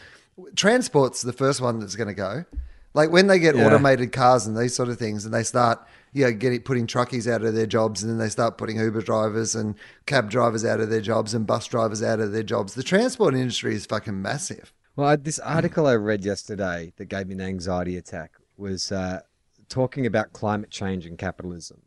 [0.56, 2.46] Transport's the first one that's going to go.
[2.94, 3.66] Like, when they get Yeah.
[3.68, 5.80] automated cars and these sort of things and they start,
[6.12, 9.02] you know, getting, putting truckies out of their jobs and then they start putting Uber
[9.02, 9.76] drivers and
[10.08, 13.36] cab drivers out of their jobs and bus drivers out of their jobs, the transport
[13.36, 14.74] industry is fucking massive.
[14.96, 19.22] Well, I, this article I read yesterday that gave me an anxiety attack was uh,
[19.70, 21.82] talking about climate change and capitalism,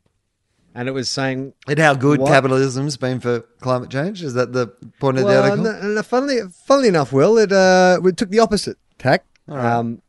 [0.75, 2.29] and it was saying And how good What?
[2.29, 4.23] capitalism's been for climate change?
[4.23, 4.69] Is that the
[5.01, 5.65] point of the article?
[5.65, 9.25] no, no, funnily, funnily enough, Wil, it, uh, it took the opposite tack.
[9.49, 10.03] Um,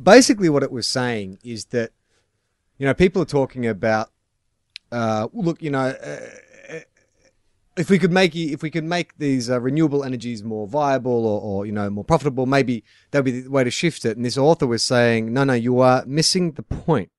[0.00, 1.90] basically, what it was saying is that,
[2.78, 4.10] you know, people are talking about,
[4.90, 6.18] uh, look, you know, uh,
[7.76, 11.40] if we could make if we could make these uh, renewable energies more viable or,
[11.40, 14.16] or you know more profitable, maybe that would be the way to shift it.
[14.16, 17.10] And this author was saying, no, no, you are missing the point.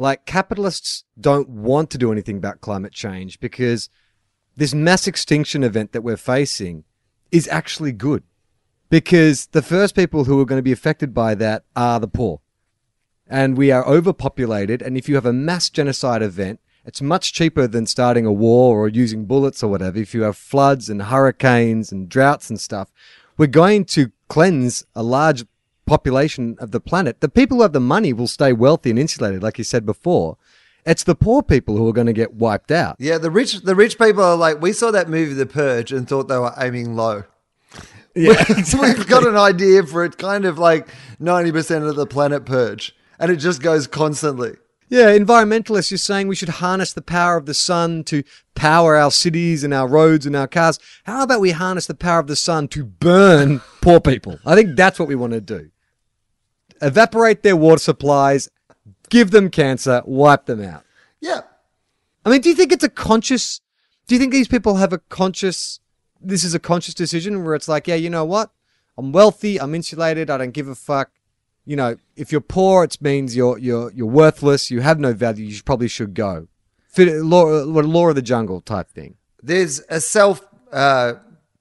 [0.00, 3.90] Like capitalists don't want to do anything about climate change because
[4.56, 6.84] this mass extinction event that we're facing
[7.30, 8.22] is actually good
[8.88, 12.40] because the first people who are going to be affected by that are the poor.
[13.28, 14.80] And we are overpopulated.
[14.80, 18.78] And if you have a mass genocide event, it's much cheaper than starting a war
[18.78, 19.98] or using bullets or whatever.
[19.98, 22.90] If you have floods and hurricanes and droughts and stuff,
[23.36, 25.44] we're going to cleanse a large
[25.90, 27.20] population of the planet.
[27.20, 30.36] The people who have the money will stay wealthy and insulated, like you said before.
[30.86, 32.94] It's the poor people who are going to get wiped out.
[33.00, 36.08] yeah, the rich the rich people are like, we saw that movie The Purge and
[36.08, 37.24] thought they were aiming low.
[38.14, 40.88] Yeah, So we've got an idea for it kind of like
[41.20, 42.94] 90% of the planet purge.
[43.18, 44.52] And it just goes constantly.
[44.88, 48.22] Yeah, environmentalists you're saying we should harness the power of the sun to
[48.54, 50.78] power our cities and our roads and our cars.
[51.04, 54.38] How about we harness the power of the sun to burn poor people?
[54.46, 55.70] I think that's what we want to do.
[56.80, 58.48] Evaporate their water supplies,
[59.08, 60.84] give them cancer, wipe them out.
[61.20, 61.42] Yeah.
[62.24, 63.60] I mean, do you think it's a conscious?
[64.06, 65.80] Do you think these people have a conscious?
[66.20, 68.50] This is a conscious decision where it's like, yeah, you know what?
[68.98, 69.60] I'm wealthy.
[69.60, 70.28] I'm insulated.
[70.30, 71.10] I don't give a fuck.
[71.64, 74.70] You know, if you're poor, it means you're you're you're worthless.
[74.70, 75.46] You have no value.
[75.46, 76.48] You probably should go.
[76.88, 79.16] Fit, law, law of the jungle type thing.
[79.42, 81.14] There's a self uh,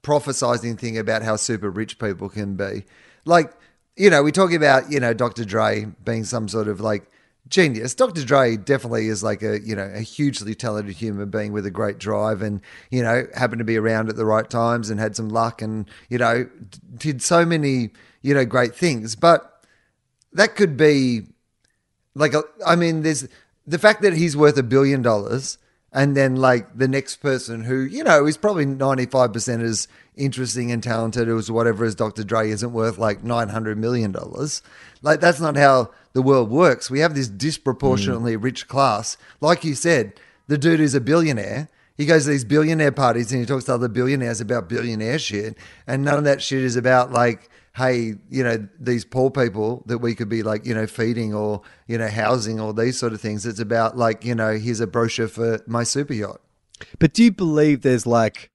[0.03, 2.85] prophesizing thing about how super rich people can be.
[3.25, 3.53] Like,
[3.99, 5.43] you know, we talk about, you know, Dr.
[5.43, 7.11] Dre being some sort of like
[7.49, 7.93] genius.
[7.93, 8.23] Dr.
[8.23, 11.97] Dre definitely is like a, you know, a hugely talented human being with a great
[11.97, 15.27] drive and, you know, happened to be around at the right times and had some
[15.27, 16.49] luck and, you know,
[16.95, 17.89] did so many,
[18.21, 19.17] you know, great things.
[19.17, 19.65] But
[20.31, 21.23] that could be
[22.15, 22.33] like
[22.65, 23.27] I mean, there's
[23.67, 25.57] the fact that he's worth a billion dollars,
[25.91, 29.87] and then like the next person who you know is probably ninety five percent as
[30.15, 32.23] interesting and talented as whatever as Dr.
[32.23, 34.61] Dre isn't worth like nine hundred million dollars.
[35.01, 36.89] Like that's not how the world works.
[36.89, 38.43] We have this disproportionately mm.
[38.43, 39.17] rich class.
[39.39, 41.69] Like you said, the dude is a billionaire.
[41.95, 45.57] He goes to these billionaire parties and he talks to other billionaires about billionaire shit,
[45.87, 47.49] and none of that shit is about like
[47.79, 51.61] hey, you know, these poor people that we could be like, you know, feeding or,
[51.87, 53.45] you know, housing or these sort of things.
[53.45, 56.41] It's about like, you know, here's a brochure for my super yacht.
[56.99, 58.51] But do you believe there's like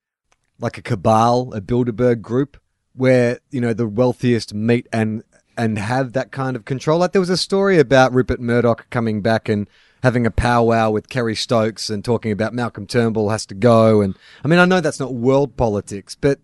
[0.61, 2.59] like a cabal, a Bilderberg group,
[2.95, 5.25] where you know the wealthiest meet and
[5.57, 6.99] and have that kind of control?
[6.99, 9.69] Like there was a story about Rupert Murdoch coming back and
[10.03, 14.03] having a powwow with Kerry Stokes and talking about Malcolm Turnbull has to go.
[14.03, 16.41] And I mean, I know that's not world politics, but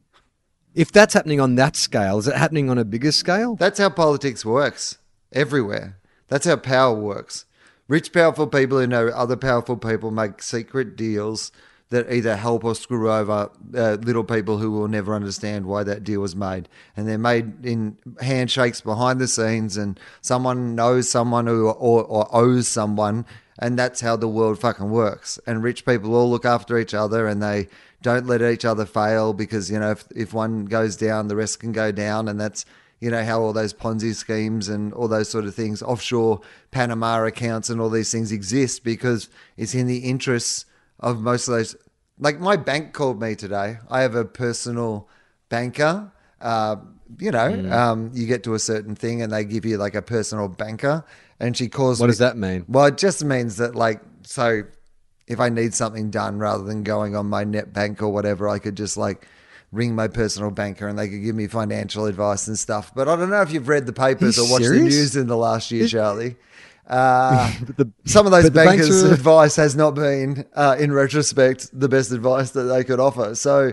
[0.74, 3.56] if that's happening on that scale, is it happening on a bigger scale?
[3.56, 4.98] That's how politics works
[5.32, 5.98] everywhere.
[6.28, 7.44] That's how power works.
[7.88, 11.50] Rich, powerful people who know other powerful people make secret deals
[11.90, 16.04] that either help or screw over uh, little people who will never understand why that
[16.04, 16.68] deal was made.
[16.96, 22.28] And they're made in handshakes behind the scenes, and someone knows someone who or, or
[22.32, 23.26] owes someone,
[23.58, 25.40] and that's how the world fucking works.
[25.46, 27.66] And rich people all look after each other, and they
[28.02, 31.60] don't let each other fail because you know if, if one goes down, the rest
[31.60, 32.64] can go down, and that's
[33.00, 36.40] you know how all those Ponzi schemes and all those sort of things, offshore
[36.70, 40.66] Panama accounts, and all these things exist because it's in the interests
[40.98, 41.76] of most of those.
[42.18, 43.78] Like my bank called me today.
[43.90, 45.08] I have a personal
[45.48, 46.12] banker.
[46.40, 46.76] Uh,
[47.18, 47.72] you know, Mm.
[47.72, 51.04] um, you get to a certain thing and they give you like a personal banker,
[51.40, 51.98] and she calls.
[52.00, 52.64] What me- does that mean?
[52.68, 54.62] Well, it just means that like so,
[55.30, 58.58] if I need something done rather than going on my net bank or whatever, I
[58.58, 59.26] could just like
[59.72, 62.92] ring my personal banker and they could give me financial advice and stuff.
[62.94, 65.36] But I don't know if you've read the papers or watched the news in the
[65.36, 66.36] last year, Charlie.
[66.90, 70.74] Uh, The- some of those but the banks bankers' are- advice has not been, uh,
[70.76, 73.36] in retrospect, the best advice that they could offer.
[73.36, 73.72] So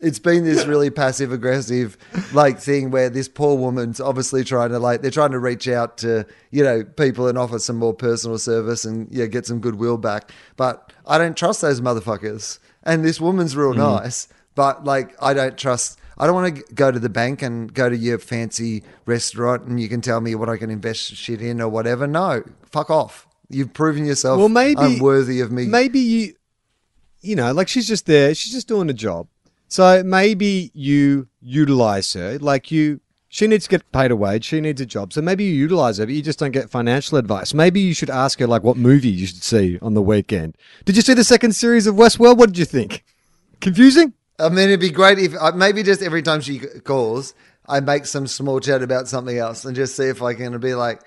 [0.00, 1.96] it's been this really passive aggressive
[2.34, 5.96] like thing where this poor woman's obviously trying to like they're trying to reach out
[5.98, 9.96] to you know people and offer some more personal service and yeah get some goodwill
[9.96, 10.30] back.
[10.58, 12.58] But I don't trust those motherfuckers.
[12.82, 13.78] And this woman's real mm.
[13.78, 15.98] nice, but like I don't trust.
[16.16, 19.80] I don't want to go to the bank and go to your fancy restaurant and
[19.80, 22.06] you can tell me what I can invest shit in or whatever.
[22.06, 23.26] No, fuck off.
[23.48, 25.66] You've proven yourself Well, maybe unworthy of me.
[25.66, 26.34] Maybe you,
[27.20, 28.34] you know, like she's just there.
[28.34, 29.28] She's just doing a job.
[29.68, 32.38] So maybe you utilize her.
[32.38, 34.44] Like you, she needs to get paid a wage.
[34.44, 35.12] She needs a job.
[35.12, 37.52] So maybe you utilize her, but you just don't get financial advice.
[37.52, 40.56] Maybe you should ask her like what movie you should see on the weekend.
[40.84, 42.38] Did you see the second series of Westworld?
[42.38, 43.04] What did you think?
[43.60, 44.14] Confusing?
[44.38, 47.34] I mean, it'd be great if uh, maybe just every time she calls,
[47.66, 50.74] I make some small chat about something else and just see if I can be
[50.74, 51.02] like,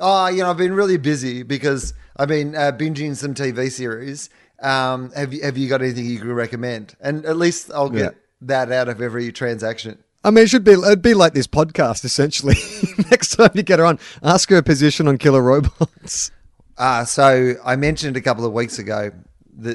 [0.00, 4.30] oh, you know, I've been really busy because I've been uh, binging some TV series.
[4.62, 6.96] Um, have you have you got anything you can recommend?
[7.00, 8.18] And at least I'll get Yeah.
[8.42, 9.98] that out of every transaction.
[10.24, 12.56] I mean, it should be it'd be like this podcast essentially.
[13.10, 16.30] Next time you get her on, ask her a position on killer robots.
[16.76, 19.12] Uh, so I mentioned a couple of weeks ago
[19.56, 19.74] the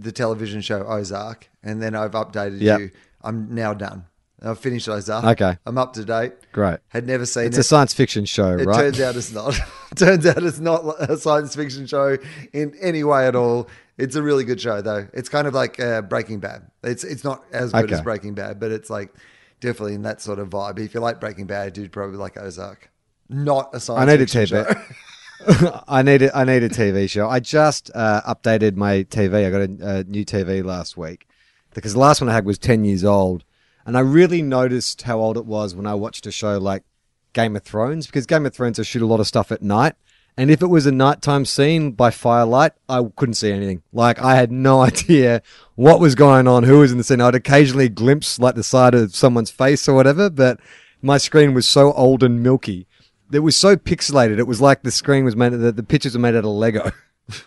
[0.00, 2.80] the television show Ozark, and then I've updated Yep.
[2.80, 2.90] you.
[3.22, 4.04] I'm now done.
[4.42, 5.24] I've finished Ozark.
[5.24, 5.56] Okay.
[5.66, 6.34] I'm up to date.
[6.52, 6.78] Great.
[6.88, 7.46] Had never seen it.
[7.48, 7.60] It's it.
[7.60, 8.76] a science fiction show, It right?
[8.80, 9.58] turns out it's not.
[9.96, 12.16] turns out it's not a science fiction show
[12.52, 13.68] in any way at all.
[13.98, 15.08] It's a really good show though.
[15.14, 16.70] It's kind of like uh, Breaking Bad.
[16.84, 19.12] It's it's not as good as Breaking Bad, but it's like
[19.60, 20.78] definitely in that sort of vibe.
[20.78, 22.90] If you like Breaking Bad, you'd probably like Ozark.
[23.28, 24.48] Not a science I need a TV.
[24.48, 24.66] show.
[25.88, 27.28] I need a, I need a TV show.
[27.28, 29.46] I just uh, updated my TV.
[29.46, 31.28] I got a, a new TV last week
[31.74, 33.44] because the last one I had was ten years old,
[33.84, 36.84] and I really noticed how old it was when I watched a show like
[37.32, 39.94] Game of Thrones because Game of Thrones I shoot a lot of stuff at night,
[40.36, 43.82] and if it was a nighttime scene by firelight, I couldn't see anything.
[43.92, 45.42] Like I had no idea
[45.74, 47.20] what was going on, who was in the scene.
[47.20, 50.60] I'd occasionally glimpse like the side of someone's face or whatever, but
[51.00, 52.86] my screen was so old and milky.
[53.32, 54.38] It was so pixelated.
[54.38, 55.52] It was like the screen was made.
[55.52, 56.92] The, the pictures were made out of Lego.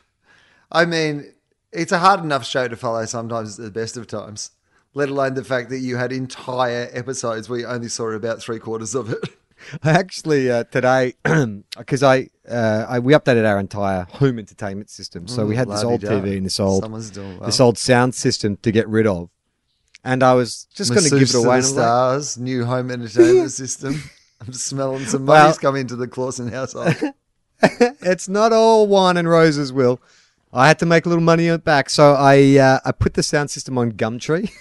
[0.71, 1.33] I mean,
[1.71, 4.51] it's a hard enough show to follow sometimes at the best of times.
[4.93, 8.59] Let alone the fact that you had entire episodes where you only saw about three
[8.59, 9.19] quarters of it.
[9.83, 11.13] I actually uh, today
[11.77, 15.83] because I, uh, I we updated our entire home entertainment system, so we had this
[15.83, 17.39] old TV and this old well.
[17.45, 19.29] this old sound system to get rid of,
[20.03, 21.57] and I was just going to give it away.
[21.57, 24.01] I'm like, stars, new home entertainment system.
[24.45, 26.95] I'm smelling some Well- coming to the Clausen household.
[27.61, 29.99] it's not all wine and roses, Wil.
[30.51, 33.51] I had to make a little money back, so I uh, I put the sound
[33.51, 34.51] system on Gumtree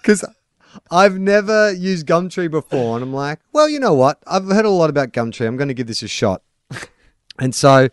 [0.00, 0.24] because
[0.90, 4.22] I've never used Gumtree before, and I'm like, well, you know what?
[4.26, 5.46] I've heard a lot about Gumtree.
[5.46, 6.42] I'm going to give this a shot,
[7.38, 7.88] and so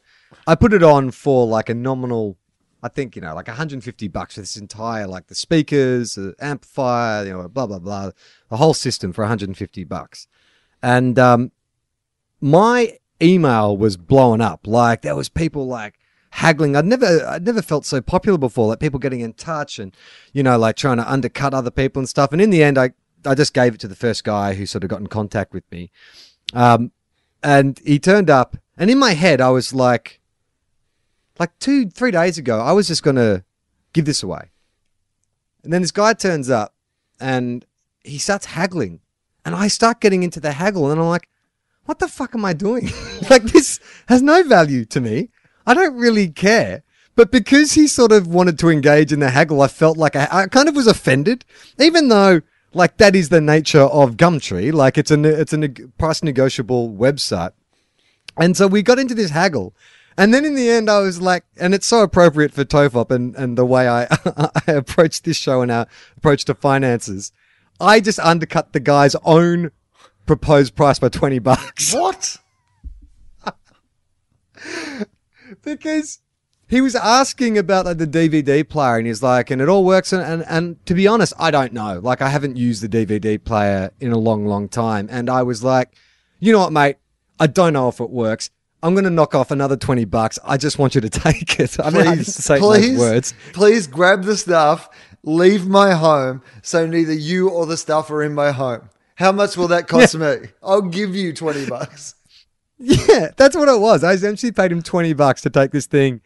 [0.47, 2.37] I put it on for like a nominal.
[2.81, 7.25] I think you know, like 150 bucks for this entire, like the speakers, the amplifier,
[7.25, 8.11] you know, blah blah blah,
[8.49, 10.27] the whole system for 150 bucks,
[10.81, 11.51] and um,
[12.39, 14.65] my email was blowing up.
[14.65, 15.98] Like there was people like
[16.31, 16.75] haggling.
[16.75, 18.67] I'd never, I'd never felt so popular before.
[18.67, 19.95] Like people getting in touch and
[20.33, 22.31] you know, like trying to undercut other people and stuff.
[22.31, 22.91] And in the end, I,
[23.25, 25.69] I just gave it to the first guy who sort of got in contact with
[25.71, 25.91] me.
[26.53, 26.91] Um,
[27.41, 30.19] and he turned up, and in my head, I was like,
[31.39, 33.45] like two, three days ago, I was just gonna
[33.93, 34.51] give this away.
[35.63, 36.75] And then this guy turns up,
[37.19, 37.65] and
[38.03, 38.99] he starts haggling,
[39.45, 41.29] and I start getting into the haggle, and I'm like
[41.89, 42.87] what the fuck am I doing?
[43.31, 45.31] like this has no value to me.
[45.69, 46.81] I don't really care.
[47.15, 50.27] But because he sort of wanted to engage in the haggle, I felt like I,
[50.31, 51.45] I kind of was offended,
[51.77, 52.41] even though
[52.73, 54.73] like that is the nature of Gumtree.
[54.73, 57.51] Like it's a it's a price negotiable website,
[58.35, 59.75] and so we got into this haggle.
[60.17, 63.35] And then in the end, I was like, and it's so appropriate for Tofop and,
[63.35, 64.07] and the way I,
[64.67, 65.85] I approached this show and our
[66.17, 67.31] approach to finances.
[67.79, 69.71] I just undercut the guy's own
[70.25, 71.93] proposed price by 20 bucks.
[71.93, 72.37] What?
[75.77, 76.19] because
[76.67, 80.13] he was asking about like, the DVD player and he's like, and it all works.
[80.13, 81.99] And, and, and to be honest, I don't know.
[82.01, 85.07] Like, I haven't used the DVD player in a long, long time.
[85.11, 85.95] And I was like,
[86.39, 86.97] you know what, mate?
[87.39, 88.51] I don't know if it works.
[88.81, 90.37] I'm going to knock off another 20 bucks.
[90.43, 91.79] I just want you to take it.
[91.79, 93.33] I mean, I didn't say in those words.
[93.53, 94.89] please grab the stuff,
[95.23, 98.89] leave my home, so neither you or the stuff are in my home.
[99.15, 100.35] How much will that cost me?
[100.63, 102.15] I'll give you twenty bucks.
[103.09, 104.05] Yeah, that's what it was.
[104.05, 106.21] I essentially paid him 20 bucks to take this thing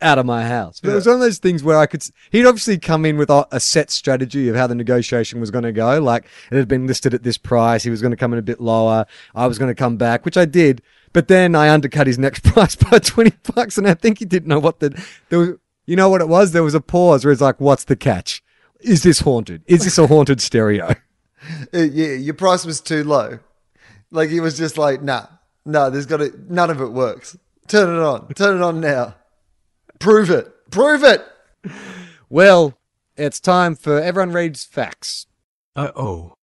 [0.00, 0.80] out of my house.
[0.80, 3.28] But it was one of those things where I could, he'd obviously come in with
[3.28, 6.00] a, a set strategy of how the negotiation was going to go.
[6.00, 7.82] Like it had been listed at this price.
[7.82, 9.04] He was going to come in a bit lower.
[9.34, 10.80] I was going to come back, which I did.
[11.12, 13.76] But then I undercut his next price by 20 bucks.
[13.76, 14.90] And I think he didn't know what the,
[15.28, 15.48] there was,
[15.84, 16.52] you know what it was?
[16.52, 18.42] There was a pause where it's like, what's the catch?
[18.80, 19.62] Is this haunted?
[19.66, 20.94] Is this a haunted stereo?
[21.72, 23.38] Uh, yeah, your price was too low.
[24.10, 25.26] Like he was just like, nah,
[25.68, 25.90] nah.
[25.90, 27.36] There's got to none of it works.
[27.66, 28.28] Turn it on.
[28.34, 29.14] Turn it on now.
[29.98, 30.70] Prove it.
[30.70, 31.24] Prove it.
[32.28, 32.74] Well,
[33.16, 35.26] it's time for everyone reads facts.
[35.76, 36.34] Uh oh.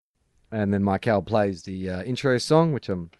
[0.51, 3.11] and then Michael plays the uh, intro song, which I'm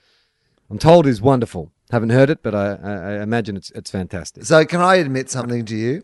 [0.70, 1.72] I'm told is wonderful.
[1.92, 4.46] Haven't heard it, but I, I, I imagine it's it's fantastic.
[4.46, 6.04] So can I admit something to you?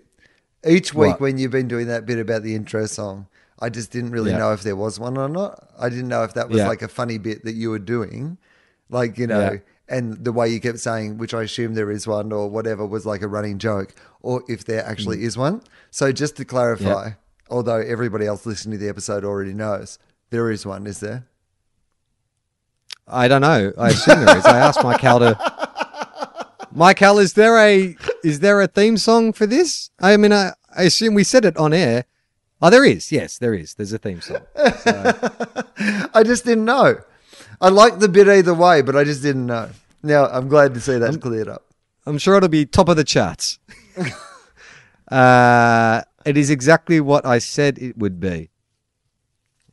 [0.66, 1.22] Each week What?
[1.22, 3.28] when you've been doing that bit about the intro song,
[3.60, 4.38] I just didn't really Yeah.
[4.40, 5.70] know if there was one or not.
[5.80, 6.68] I didn't know if that was Yeah.
[6.68, 8.38] like a funny bit that you were doing,
[8.90, 9.58] like you know, Yeah.
[9.92, 13.06] And the way you kept saying, which I assume there is one or whatever, was
[13.06, 15.24] like a running joke, or if there actually Mm.
[15.24, 15.62] is one.
[15.92, 17.12] So just to clarify,
[17.50, 21.26] although everybody else listening to the episode already knows, there is one, is there?
[23.08, 23.74] I don't know.
[23.78, 24.46] I assume there is.
[24.46, 26.48] I asked Michael to.
[26.74, 29.90] Michael, is there a is there a theme song for this?
[30.00, 32.06] I mean, I, I assume we said it on air.
[32.62, 33.12] Oh, there is.
[33.12, 33.74] Yes, there is.
[33.74, 34.44] There's a theme song.
[34.56, 37.02] I just didn't know.
[37.62, 39.70] I liked the bit either way, but I just didn't know.
[40.04, 41.64] Now I'm glad to see that's cleared up.
[42.06, 43.60] I'm sure it'll be top of the charts.
[45.12, 48.50] uh, it is exactly what I said it would be.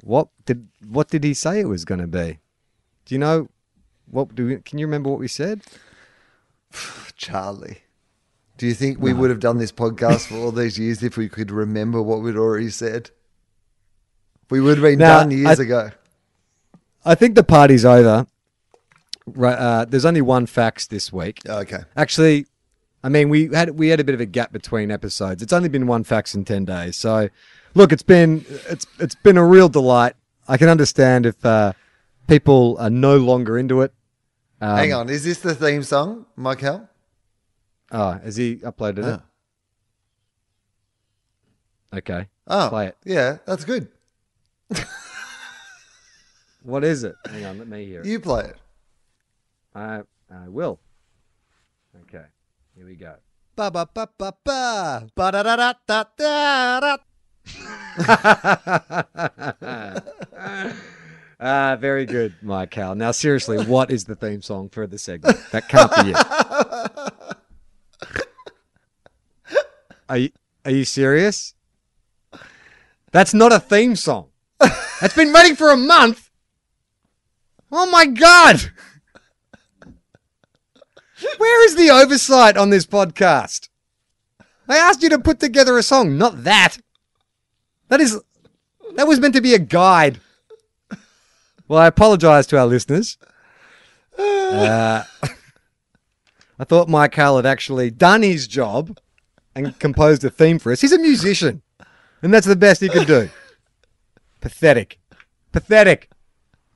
[0.03, 2.39] What did what did he say it was going to be?
[3.07, 3.49] Do you know
[4.11, 4.35] what?
[4.35, 5.63] Do we, can you remember what we said?
[7.17, 7.79] Charlie.
[8.59, 11.29] Do you think we would have done this podcast for all these years if we
[11.29, 13.11] could remember what we'd already said?
[14.51, 15.91] We would have been Now, done years I- ago.
[17.05, 18.27] I think the party's over.
[19.27, 21.41] Right, uh, there's only one fax this week.
[21.47, 21.81] Okay.
[21.97, 22.47] Actually,
[23.05, 25.43] I mean we had we had a bit of a gap between episodes.
[25.43, 26.97] It's only been one fax in ten days.
[26.97, 27.29] So,
[27.75, 30.15] look, it's been it's it's been a real delight.
[30.49, 31.75] I can understand if uh,
[32.27, 33.93] people are no longer into it.
[34.61, 35.09] Um, Hang on.
[35.11, 36.89] Is this the theme song, Michael?
[37.93, 39.21] Oh, has he uploaded it?
[41.99, 42.29] Okay.
[42.47, 42.97] Oh, Play it.
[43.05, 43.89] yeah, that's good.
[46.63, 47.15] What is it?
[47.27, 48.07] Hang on, let me hear it.
[48.07, 48.57] You play it.
[49.75, 50.81] I I will.
[52.03, 52.25] Okay.
[52.75, 53.15] Here we go.
[53.57, 55.09] Ba ba ba ba ba.
[55.15, 56.97] Ba da da da da da da.
[61.41, 62.97] Ah, very good, Mike Cal.
[62.97, 65.39] Now, seriously, what is the theme song for the segment?
[65.53, 66.17] That can't be it.
[70.09, 70.31] Are you,
[70.65, 71.53] are you serious?
[73.13, 74.31] That's not a theme song.
[74.59, 76.28] That's been running for a month.
[77.71, 78.71] Oh my god!
[81.37, 83.69] Where is the oversight on this podcast?
[84.69, 86.79] I asked you to put together a song, not that.
[87.89, 88.21] That is
[88.95, 90.21] that was meant to be a guide.
[91.67, 93.19] Well, I apologize to our listeners.
[94.19, 95.05] Uh,
[96.59, 98.99] I thought Mike Hale had actually done his job
[99.55, 100.81] and composed a theme for us.
[100.81, 101.63] He's a musician,
[102.23, 103.29] and that's the best he could do.
[104.41, 104.99] Pathetic.
[105.53, 106.11] Pathetic.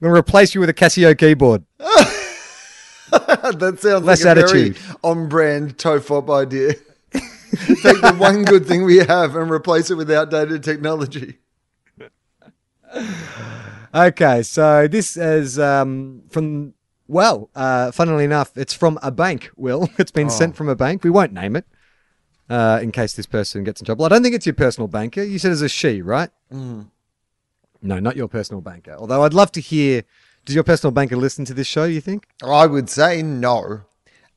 [0.03, 1.65] I'm going to replace you with a Casio keyboard.
[1.79, 4.77] that sounds Less like a attitude.
[4.77, 6.75] very on-brand Tofop idea.
[7.13, 11.39] Take the one good thing we have and replace it with outdated technology.
[13.95, 16.73] Okay, so this is um, from,
[17.09, 19.91] well, uh, funnily enough, it's from a bank, Wil.
[19.99, 21.05] It's been sent from a bank.
[21.05, 21.67] We won't name it
[22.49, 24.07] uh, in case this person gets in trouble.
[24.07, 25.23] I don't think it's your personal banker.
[25.23, 26.31] You said it's a she, right?
[27.83, 28.95] No, not your personal banker.
[28.99, 30.05] Although I'd love to hear,
[30.45, 32.27] does your personal banker listen to this show, you think?
[32.45, 33.83] I would say no,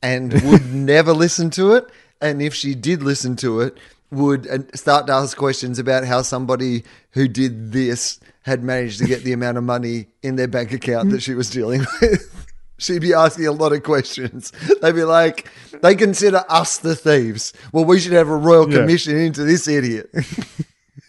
[0.02, 1.86] and would never listen to it.
[2.22, 3.78] and if she did listen to it,
[4.12, 9.06] would uh, start to ask questions about how somebody who did this had managed to
[9.06, 12.32] get the amount of money in their bank account that she was dealing with.
[12.78, 14.52] She'd be asking a lot of questions.
[14.82, 15.50] They'd be like,
[15.82, 17.54] they consider us the thieves.
[17.72, 18.80] Well, we should have a royal Yeah.
[18.82, 20.10] commission into this idiot.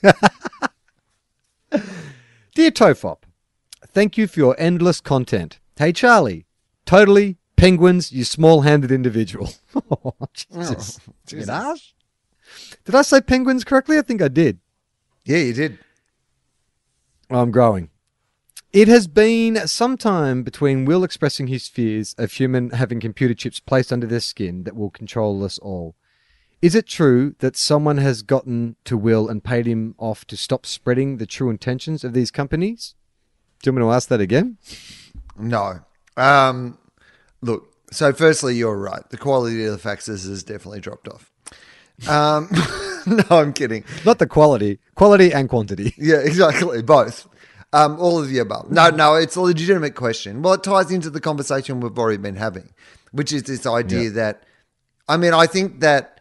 [2.56, 3.24] Dear Tofop,
[3.84, 5.58] thank you for your endless content.
[5.76, 6.46] Hey, Charlie,
[6.86, 9.50] totally penguins, you small handed individual.
[9.90, 10.98] oh, Jesus.
[11.06, 11.46] Oh, Jesus.
[11.48, 11.92] Bit harsh.
[12.86, 13.98] Did I say penguins correctly?
[13.98, 14.58] I think I did.
[15.26, 15.78] Yeah, you did.
[17.28, 17.90] Oh, I'm growing.
[18.72, 23.60] It has been some time between Wil expressing his fears of human having computer chips
[23.60, 25.94] placed under their skin that will control us all.
[26.66, 30.66] Is it true that someone has gotten to Wil and paid him off to stop
[30.66, 32.96] spreading the true intentions of these companies?
[33.62, 34.58] Do you want me to ask that again?
[35.38, 35.78] No.
[36.16, 36.76] Um,
[37.40, 39.08] look, so firstly, you're right.
[39.10, 41.30] The quality of the faxes has definitely dropped off.
[42.08, 42.48] Um,
[43.06, 43.84] no, I'm kidding.
[44.04, 45.94] Not the quality, quality and quantity.
[45.98, 46.82] Yeah, exactly.
[46.82, 47.28] Both.
[47.74, 48.72] Um, all of the above.
[48.72, 50.42] No, no, it's a legitimate question.
[50.42, 52.72] Well, it ties into the conversation we've already been having,
[53.12, 54.10] which is this idea Yeah.
[54.10, 54.42] that,
[55.08, 56.14] I mean, I think that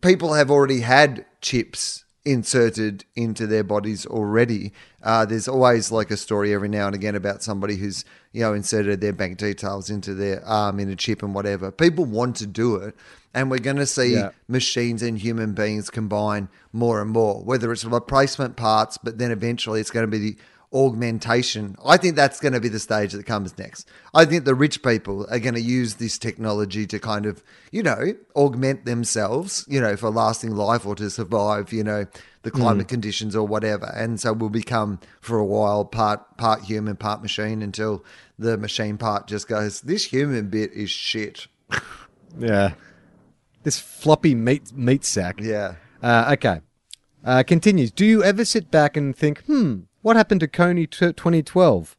[0.00, 4.72] people have already had chips inserted into their bodies already.
[5.02, 8.52] Uh, there's always like a story every now and again about somebody who's you know
[8.52, 11.70] inserted their bank details into their arm in a chip and whatever.
[11.72, 12.94] People want to do it,
[13.32, 14.30] and we're going to see Yeah.
[14.46, 17.42] machines and human beings combine more and more.
[17.42, 20.36] Whether it's replacement parts, but then eventually it's going to be the
[20.72, 21.76] augmentation.
[21.84, 23.88] I think that's going to be the stage that comes next.
[24.14, 27.42] I think the rich people are going to use this technology to kind of,
[27.72, 32.06] you know, augment themselves, you know, for lasting life or to survive, you know,
[32.42, 33.86] the climate conditions or whatever.
[33.96, 38.04] And so we'll become for a while part part human, part machine until
[38.38, 41.46] the machine part just goes, this human bit is shit.
[42.38, 42.74] Yeah.
[43.62, 45.40] This floppy meat meat sack.
[45.40, 45.76] Yeah.
[46.02, 46.60] Uh, okay.
[47.24, 47.90] Uh, continues.
[47.90, 51.96] Do you ever sit back and think, hmm, what happened to Kony t- 2012?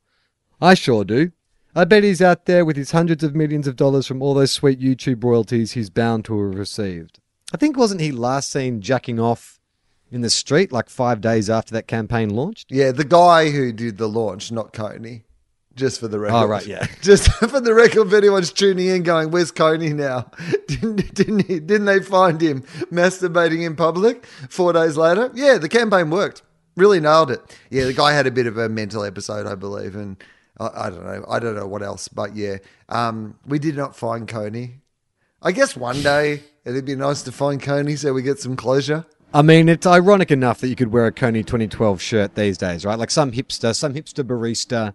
[0.61, 1.31] I sure do.
[1.75, 4.51] I bet he's out there with his hundreds of millions of dollars from all those
[4.51, 7.19] sweet YouTube royalties he's bound to have received.
[7.53, 9.59] I think wasn't he last seen jacking off
[10.11, 12.71] in the street like five days after that campaign launched?
[12.71, 15.23] Yeah, the guy who did the launch, not Kony.
[15.75, 16.35] Just for the oh, record.
[16.35, 16.87] Oh, right, yeah.
[17.01, 20.29] Just for the record, if anyone's tuning in going, where's Kony now?
[20.67, 25.31] Didn't, didn't, he, didn't they find him masturbating in public four days later?
[25.33, 26.43] Yeah, the campaign worked.
[26.79, 27.57] Really nailed it.
[27.69, 29.95] Yeah, the guy had a bit of a mental episode, I believe.
[29.95, 30.15] And
[30.57, 31.25] I, I don't know.
[31.27, 32.07] I don't know what else.
[32.07, 34.75] But yeah, um, we did not find Kony.
[35.41, 39.05] I guess one day it'd be nice to find Kony so we get some closure.
[39.33, 42.85] I mean, it's ironic enough that you could wear a Kony 2012 shirt these days,
[42.85, 42.97] right?
[42.97, 44.93] Like some hipster, some hipster barista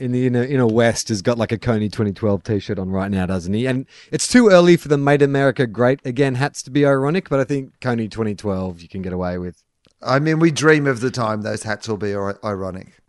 [0.00, 3.26] in the inner, inner west has got like a Kony 2012 t-shirt on right now,
[3.26, 3.66] doesn't he?
[3.66, 7.40] And it's too early for the Made America Great Again hats to be ironic, but
[7.40, 9.65] I think Kony 2012 you can get away with.
[10.06, 12.98] I mean, we dream of the time those hats will be ironic.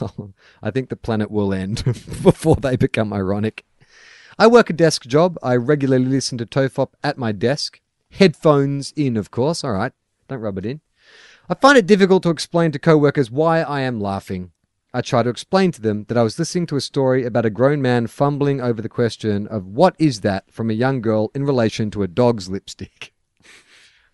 [0.00, 0.32] Well,
[0.62, 3.64] I think the planet will end before they become ironic.
[4.38, 5.36] I work a desk job.
[5.42, 7.78] I regularly listen to Tofop at my desk.
[8.10, 9.62] Headphones in, of course.
[9.62, 9.92] All right.
[10.28, 10.80] Don't rub it in.
[11.48, 14.52] I find it difficult to explain to coworkers why I am laughing.
[14.94, 17.50] I try to explain to them that I was listening to a story about a
[17.50, 21.44] grown man fumbling over the question of what is that from a young girl in
[21.44, 23.12] relation to a dog's lipstick.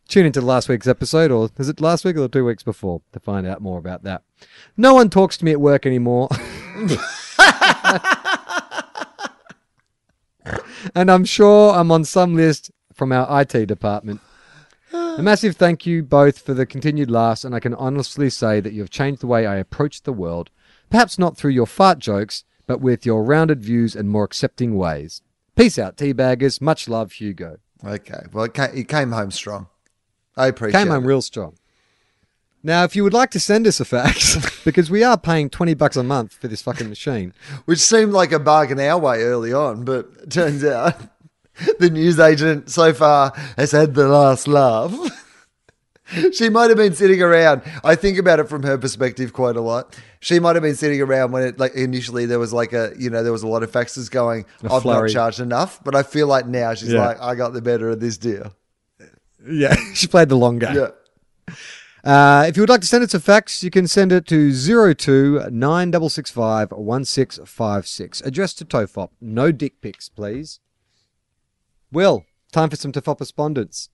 [0.09, 3.19] Tune into last week's episode, or is it last week or two weeks before, to
[3.19, 4.23] find out more about that.
[4.77, 6.29] No one talks to me at work anymore.
[10.95, 14.21] and I'm sure I'm on some list from our IT department.
[14.93, 18.73] A massive thank you both for the continued laughs, and I can honestly say that
[18.73, 20.51] you have changed the way I approach the world.
[20.89, 25.23] Perhaps not through your fart jokes, but with your rounded views and more accepting ways.
[25.57, 26.61] Peace out, teabaggers.
[26.61, 27.59] Much love, Hugo.
[27.85, 28.25] Okay.
[28.33, 29.69] Well, it came home strong.
[30.37, 31.09] I appreciate Came home it.
[31.09, 31.55] real strong.
[32.63, 35.75] Now, if you would like to send us a fax, because we are paying 20
[35.75, 37.33] bucks a month for this fucking machine,
[37.65, 40.95] Which seemed like a bargain our way early on, but it turns out
[41.79, 44.93] the news agent so far has had the last laugh.
[46.33, 47.63] she might have been sitting around.
[47.85, 49.97] I think about it from her perspective quite a lot.
[50.21, 53.11] She might have been sitting around when it like initially there was like a you
[53.11, 54.45] know there was a lot of faxes going.
[54.69, 57.07] I've not charged enough, but I feel like now she's Yeah.
[57.07, 58.53] like I got the better of this deal.
[59.49, 60.75] Yeah, she played the long game.
[60.75, 60.91] Yeah.
[62.05, 64.53] Uh, if you would like to send us a fax, you can send it to
[64.95, 68.21] 02 9665 1656.
[68.21, 69.11] Addressed to Tofop.
[69.21, 70.61] No dick pics, please.
[71.91, 73.89] Wil, time for some Tofop respondents.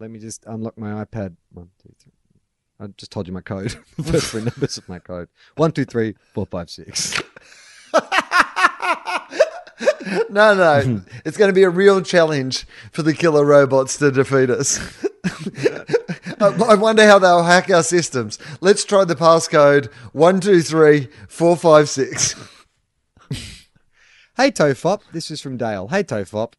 [0.00, 1.36] Let me just unlock my iPad.
[1.52, 2.12] One, two, three.
[2.78, 3.76] I just told you my code.
[3.96, 5.28] The First three numbers of my code.
[5.56, 7.22] One, two, three, four, five, six.
[10.30, 11.02] No, no.
[11.24, 14.78] it's going to be a real challenge for the killer robots to defeat us.
[16.40, 18.38] I wonder how they'll hack our systems.
[18.60, 22.34] Let's try the passcode one two three four five six.
[24.36, 25.88] Hey Tofop, this is from Dale.
[25.88, 26.52] Hey Tofop,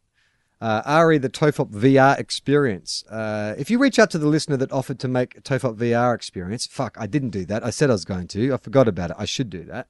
[0.59, 3.03] uh, Ari the Tofop VR experience.
[3.09, 6.65] Uh, if you reach out to the listener that offered to make Tofop VR experience,
[6.65, 7.63] fuck, I didn't do that.
[7.63, 8.53] I said I was going to.
[8.53, 9.17] I forgot about it.
[9.19, 9.87] I should do that.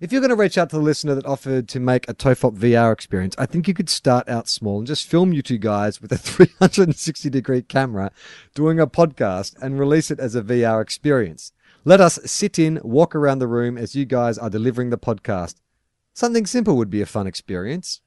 [0.00, 2.56] If you're going to reach out to the listener that offered to make a Tofop
[2.56, 6.00] VR experience, I think you could start out small and just film you two guys
[6.00, 8.10] with a 360 degree camera
[8.54, 11.52] doing a podcast and release it as a VR experience.
[11.84, 15.56] Let us sit in, walk around the room as you guys are delivering the podcast.
[16.14, 18.00] Something simple would be a fun experience.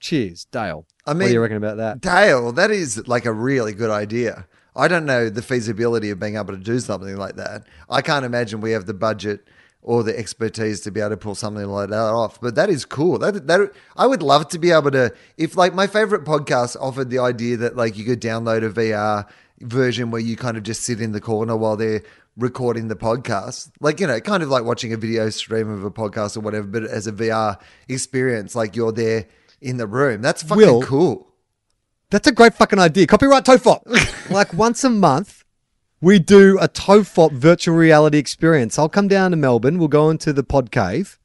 [0.00, 0.86] Cheers, Dale.
[1.04, 2.00] I mean, what do you reckon about that?
[2.00, 4.46] Dale, that is like a really good idea.
[4.74, 7.66] I don't know the feasibility of being able to do something like that.
[7.90, 9.46] I can't imagine we have the budget
[9.84, 12.40] or the expertise to be able to pull something like that off.
[12.40, 13.18] But that is cool.
[13.18, 15.12] That that I would love to be able to.
[15.36, 19.28] If like my favorite podcast offered the idea that like you could download a VR
[19.60, 22.02] version where you kind of just sit in the corner while they're
[22.36, 25.90] recording the podcast, like you know, kind of like watching a video stream of a
[25.90, 29.26] podcast or whatever, but as a VR experience, like you're there
[29.60, 30.22] in the room.
[30.22, 31.28] That's fucking Wil, cool.
[32.10, 33.06] That's a great fucking idea.
[33.06, 34.30] Copyright Tofop.
[34.30, 35.43] like once a month,
[36.04, 38.78] we do a Tofop virtual reality experience.
[38.78, 39.78] I'll come down to Melbourne.
[39.78, 41.18] We'll go into the pod cave,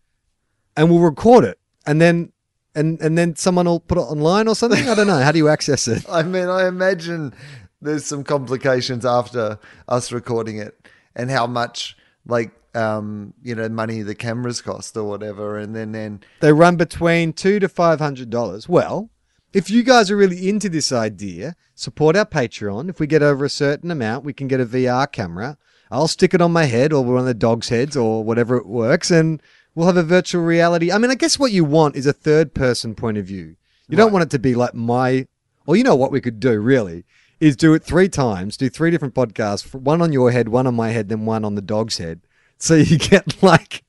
[0.78, 2.32] and we'll record it, and then
[2.74, 4.88] and and then someone will put it online or something.
[4.88, 5.20] I don't know.
[5.20, 6.06] How do you access it?
[6.10, 7.34] I mean, I imagine
[7.82, 9.60] there's some complications after
[9.90, 15.04] us recording it and how much like um, you know, money the cameras cost or
[15.04, 18.70] whatever, and then then They run between two to five hundred dollars.
[18.70, 19.10] Well,
[19.54, 22.90] if you guys are really into this idea, support our Patreon.
[22.90, 25.58] If we get over a certain amount, we can get a VR camera.
[25.92, 28.68] I'll stick it on my head or one of the dog's heads or whatever it
[28.68, 29.42] works, and
[29.74, 30.92] we'll have a virtual reality.
[30.92, 33.56] I mean, I guess what you want is a third person point of view.
[33.88, 35.28] You don't want it to be like my.
[35.66, 37.06] Well, you know what we could do really
[37.40, 40.76] is do it three times, do three different podcasts, one on your head, one on
[40.76, 42.22] my head, then one on the dog's head.
[42.58, 43.84] So you get like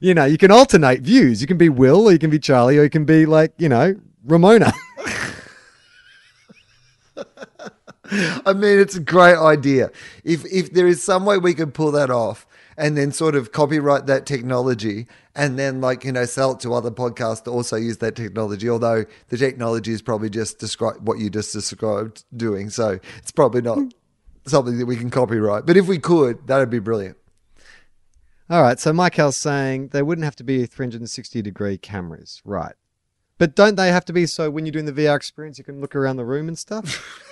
[0.00, 1.40] you know, you can alternate views.
[1.40, 3.68] You can be Wil, or you can be Charlie, or you can be like, you
[3.68, 3.94] know,
[4.24, 4.72] Ramona.
[8.46, 9.90] I mean, it's a great idea.
[10.24, 12.46] If if there is some way we could pull that off
[12.76, 16.74] and then sort of copyright that technology and then like you know sell it to
[16.74, 18.68] other podcasts to also use that technology.
[18.68, 23.62] Although the technology is probably just describe what you just described doing, so it's probably
[23.62, 23.88] not hmm.
[24.46, 25.66] something that we can copyright.
[25.66, 27.16] But if we could, that'd be brilliant.
[28.50, 32.74] All right, so Michael's saying they wouldn't have to be 360 degree cameras, right?
[33.42, 35.80] But don't they have to be so when you're doing the VR experience, you can
[35.80, 37.28] look around the room and stuff?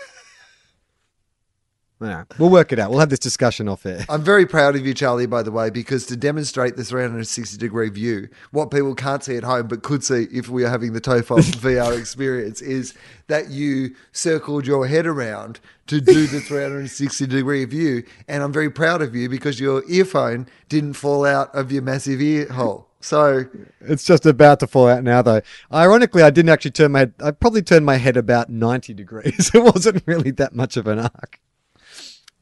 [2.00, 2.90] yeah, we'll work it out.
[2.90, 4.06] We'll have this discussion off air.
[4.08, 7.90] I'm very proud of you, Charlie, by the way, because to demonstrate the 360 degree
[7.90, 11.00] view, what people can't see at home but could see if we are having the
[11.00, 12.92] Tofop VR experience is
[13.28, 18.02] that you circled your head around to do the 360 degree view.
[18.26, 22.20] And I'm very proud of you because your earphone didn't fall out of your massive
[22.20, 22.89] ear hole.
[23.00, 23.46] So,
[23.80, 25.40] It's just about to fall out now, though.
[25.72, 27.14] Ironically, I didn't actually turn my head.
[27.22, 29.50] I probably turned my head about 90 degrees.
[29.54, 31.40] It wasn't really that much of an arc.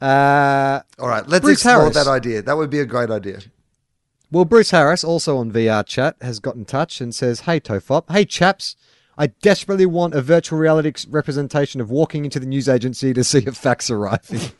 [0.00, 1.94] Uh, all right, let's Bruce explore Harris.
[1.96, 2.42] that idea.
[2.42, 3.40] That would be a great idea.
[4.30, 8.10] Well, Bruce Harris, also on VR chat, has got in touch and says, Hey, Tofop.
[8.10, 8.76] Hey, chaps.
[9.16, 13.44] I desperately want a virtual reality representation of walking into the news agency to see
[13.46, 14.52] a fax arriving.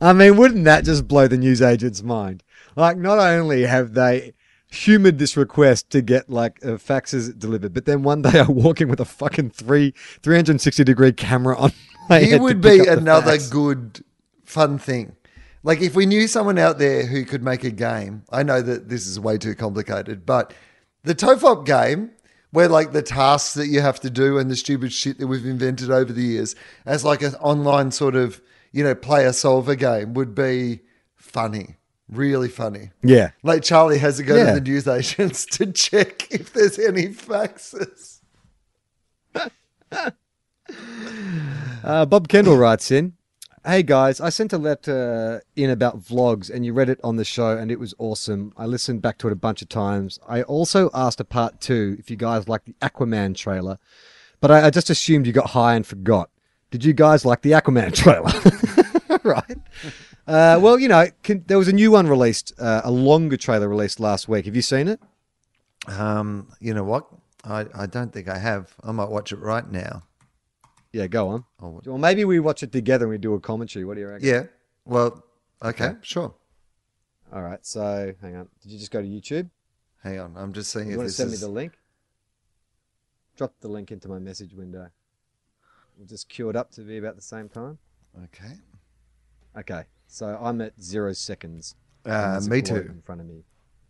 [0.00, 2.42] I mean, wouldn't that just blow the news agent's mind?
[2.76, 4.34] Like, not only have they
[4.72, 8.88] humored this request to get like uh, faxes delivered, but then one day I'm walking
[8.88, 9.92] with a fucking three
[10.22, 11.72] 360 degree camera on
[12.08, 12.20] my.
[12.20, 13.48] It would be another fax.
[13.48, 14.04] good,
[14.44, 15.16] fun thing.
[15.62, 18.88] Like if we knew someone out there who could make a game, I know that
[18.88, 20.52] this is way too complicated, but
[21.04, 22.10] the Tofop game,
[22.50, 25.46] where like the tasks that you have to do and the stupid shit that we've
[25.46, 28.40] invented over the years, as like an online sort of
[28.72, 30.80] you know player solver game, would be
[31.14, 31.76] funny,
[32.08, 32.90] really funny.
[33.02, 33.30] Yeah.
[33.42, 34.54] Like Charlie has to go Yeah.
[34.54, 38.20] to the news agents to check if there's any faxes.
[41.84, 43.14] Uh, Bob Kendall writes in,
[43.64, 47.24] Hey guys, I sent a letter in about vlogs and you read it on the
[47.24, 48.52] show and it was awesome.
[48.56, 50.18] I listened back to it a bunch of times.
[50.28, 53.78] I also asked a part two if you guys like the Aquaman trailer,
[54.40, 56.28] but I, I just assumed you got high and forgot.
[56.72, 58.32] Did you guys like the Aquaman trailer?
[59.22, 59.58] right.
[60.26, 63.68] Uh, well, you know, can, there was a new one released, uh, a longer trailer
[63.68, 64.44] released last week.
[64.46, 65.00] Have you seen it?
[65.88, 67.06] Um, you know what?
[67.44, 68.72] I, I don't think I have.
[68.84, 70.04] I might watch it right now.
[70.92, 71.44] Yeah, go on.
[71.60, 73.84] Oh, Well, maybe we watch it together and we do a commentary.
[73.84, 74.28] What do you reckon?
[74.28, 74.44] Yeah.
[74.84, 75.24] Well,
[75.62, 75.98] okay, Okay.
[76.02, 76.34] sure.
[77.32, 77.64] All right.
[77.64, 78.48] So, hang on.
[78.62, 79.48] Did you just go to YouTube?
[80.04, 80.34] Hang on.
[80.36, 81.72] I'm just seeing You if want to send me the link?
[83.36, 84.88] Drop the link into my message window.
[85.96, 87.78] We'll just queue it up to be about the same time.
[88.24, 88.52] Okay.
[89.58, 91.74] Okay, so I'm at zero seconds.
[92.04, 92.76] Uh, me too.
[92.76, 93.44] In front of me.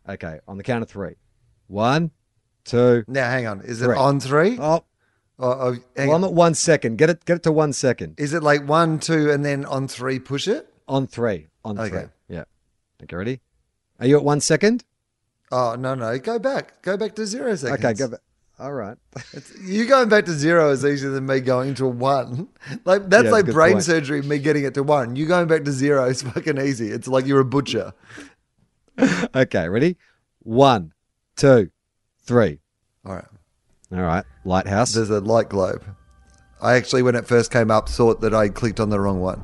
[0.08, 1.14] Okay, on the count of three.
[1.66, 2.10] One,
[2.64, 3.04] two.
[3.08, 3.60] Now, hang on.
[3.62, 4.56] Is it on three?
[4.60, 4.84] Oh,
[5.38, 6.98] or- hang well, I'm at one second.
[6.98, 7.24] Get it.
[7.24, 8.14] Get it to one second.
[8.18, 10.72] Is it like one, two, and then on three, push it?
[10.86, 11.48] On three.
[11.64, 11.88] On Okay.
[11.90, 12.08] three.
[12.28, 12.44] Yeah.
[13.02, 13.40] Okay, ready?
[13.98, 14.84] Are you at one second?
[15.50, 16.18] Oh, no, no.
[16.18, 16.82] Go back.
[16.82, 17.84] Go back to zero seconds.
[17.84, 18.20] Okay, go back.
[18.62, 18.96] All right.
[19.32, 22.48] It's, you going back to zero is easier than me going to one.
[22.84, 23.84] Like that's Yeah, like brain point.
[23.84, 24.22] surgery.
[24.22, 25.16] Me getting it to one.
[25.16, 26.88] You going back to zero is fucking easy.
[26.88, 27.92] It's like you're a butcher.
[29.34, 29.96] okay, ready?
[30.44, 30.92] One,
[31.34, 31.70] two,
[32.24, 32.60] three.
[33.04, 33.24] All right.
[33.92, 34.24] All right.
[34.44, 34.94] Lighthouse.
[34.94, 35.84] There's a light globe.
[36.60, 39.42] I actually, when it first came up, thought that I clicked on the wrong one.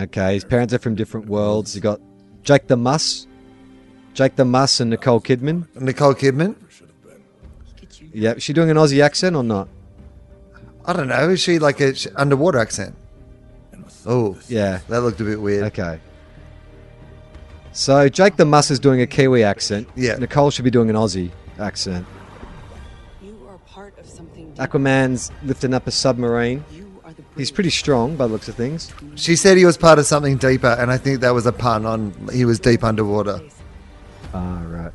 [0.00, 1.74] Okay, his parents are from different worlds.
[1.74, 2.00] You got
[2.42, 3.26] Jake the Muss,
[4.18, 5.68] Jake the Muss, and Nicole Kidman.
[5.80, 6.56] Nicole Kidman.
[8.12, 9.68] Yeah, is she doing an Aussie accent or not?
[10.84, 11.28] I don't know.
[11.30, 12.96] Is she like a sh- underwater accent?
[14.04, 14.80] Oh, Yeah.
[14.88, 15.62] that looked a bit weird.
[15.66, 16.00] Okay.
[17.72, 19.86] So Jake the Muss is doing a Kiwi accent.
[19.94, 20.16] Yeah.
[20.16, 22.04] Nicole should be doing an Aussie accent.
[23.22, 24.46] You are part of something.
[24.50, 24.56] deep.
[24.56, 26.64] Aquaman's lifting up a submarine.
[26.72, 28.92] You are the He's pretty strong by the looks of things.
[29.14, 31.86] She said he was part of something deeper, and I think that was a pun
[31.86, 33.40] on he was deep underwater.
[34.34, 34.92] Ah, right.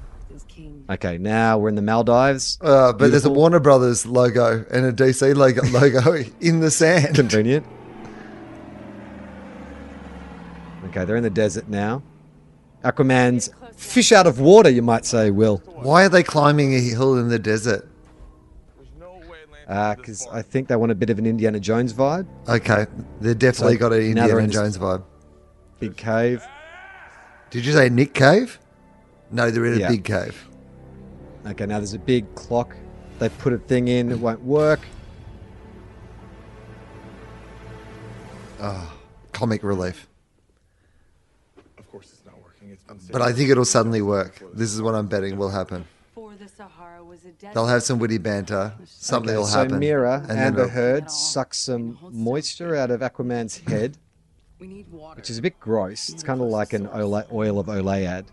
[0.90, 2.58] Okay, now we're in the Maldives.
[2.62, 7.16] Uh, but there's a Warner Brothers logo and a DC logo, logo in the sand.
[7.16, 7.66] Convenient.
[10.86, 12.04] Okay, they're in the desert now.
[12.84, 15.58] Aquaman's fish out of water, you might say, Wil.
[15.66, 17.88] Why are they climbing a hill in the desert?
[19.66, 22.28] Because I think they want a bit of an Indiana Jones vibe.
[22.48, 22.86] Okay,
[23.22, 25.04] they definitely So got an now they're Indiana in Jones vibe.
[25.80, 26.46] Big cave.
[27.50, 28.60] Did you say Nick Cave?
[29.34, 29.90] No, they're in a Yeah.
[29.90, 30.48] big cave.
[31.48, 32.76] Okay, now there's a big clock.
[33.18, 34.80] They put a thing in, it won't work.
[38.62, 38.94] Oh,
[39.34, 40.08] Comic relief.
[41.80, 42.70] Of course, it's not working.
[42.72, 43.12] It's unsafe.
[43.12, 44.42] But I think it'll suddenly work.
[44.54, 45.86] This is what I'm betting will happen.
[46.14, 47.56] For the Sahara was a desert.
[47.56, 48.74] They'll have some witty banter.
[48.86, 49.80] Something Okay, will so happen.
[49.80, 53.98] Mera, and then Amber it'll- Heard, sucks some moisture out of Aquaman's head,
[54.60, 55.18] We need water.
[55.18, 56.10] which is a bit gross.
[56.10, 58.26] It's kind of like an Olay, oil of Olayad.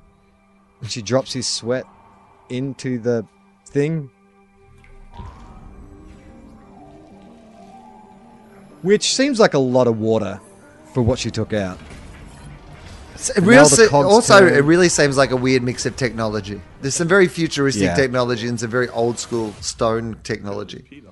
[0.80, 1.84] And she drops his sweat
[2.48, 3.26] into the
[3.66, 4.10] thing.
[8.82, 10.40] Which seems like a lot of water
[10.94, 11.78] for what she took out.
[13.14, 14.54] It And real now the se- also, turn.
[14.54, 16.60] it really seems like a weird mix of technology.
[16.80, 17.94] There's some very futuristic Yeah.
[17.94, 21.02] technology and some very old school stone technology.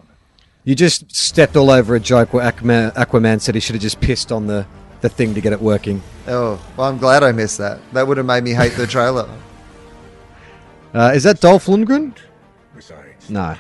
[0.65, 4.01] You just stepped all over a joke where Aquaman, Aquaman said he should have just
[4.01, 4.67] pissed on the,
[5.03, 6.03] the thing to get it working.
[6.27, 7.79] Oh, well, I'm glad I missed that.
[7.93, 9.29] That would have made me hate the trailer.
[10.95, 12.17] Uh, is that Dolph Lundgren?
[13.29, 13.57] No.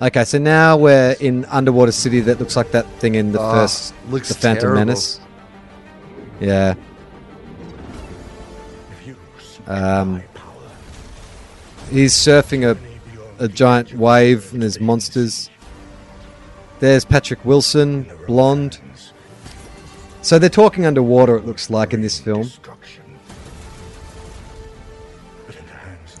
[0.00, 3.52] Okay, so now we're in underwater city that looks like that thing in the Oh,
[3.52, 4.78] first, looks the Phantom terrible.
[4.80, 5.20] Menace.
[6.40, 6.74] Yeah.
[9.66, 10.22] Um,
[11.90, 15.50] He's surfing a, a giant wave and there's monsters.
[16.80, 18.80] There's Patrick Wilson, blonde.
[20.22, 22.50] So they're talking underwater, it looks like, in this film.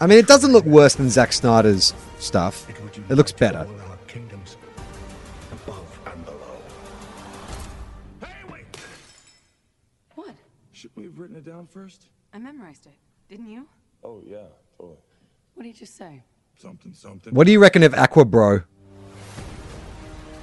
[0.02, 2.68] I mean, it doesn't look worse than Zack Snyder's stuff.
[3.08, 3.68] it looks better.
[4.08, 4.56] kingdoms
[5.52, 6.60] above and below.
[8.20, 8.64] Hey, wait!
[10.16, 10.34] What?
[10.72, 12.08] Should we have written it down first?
[12.32, 12.94] I memorized it.
[13.28, 13.68] Didn't you?
[14.02, 14.38] Oh, yeah,
[14.76, 14.98] totally.
[15.54, 16.24] What did you say?
[16.56, 17.32] Something, something.
[17.32, 18.64] What do you reckon of Aquabro?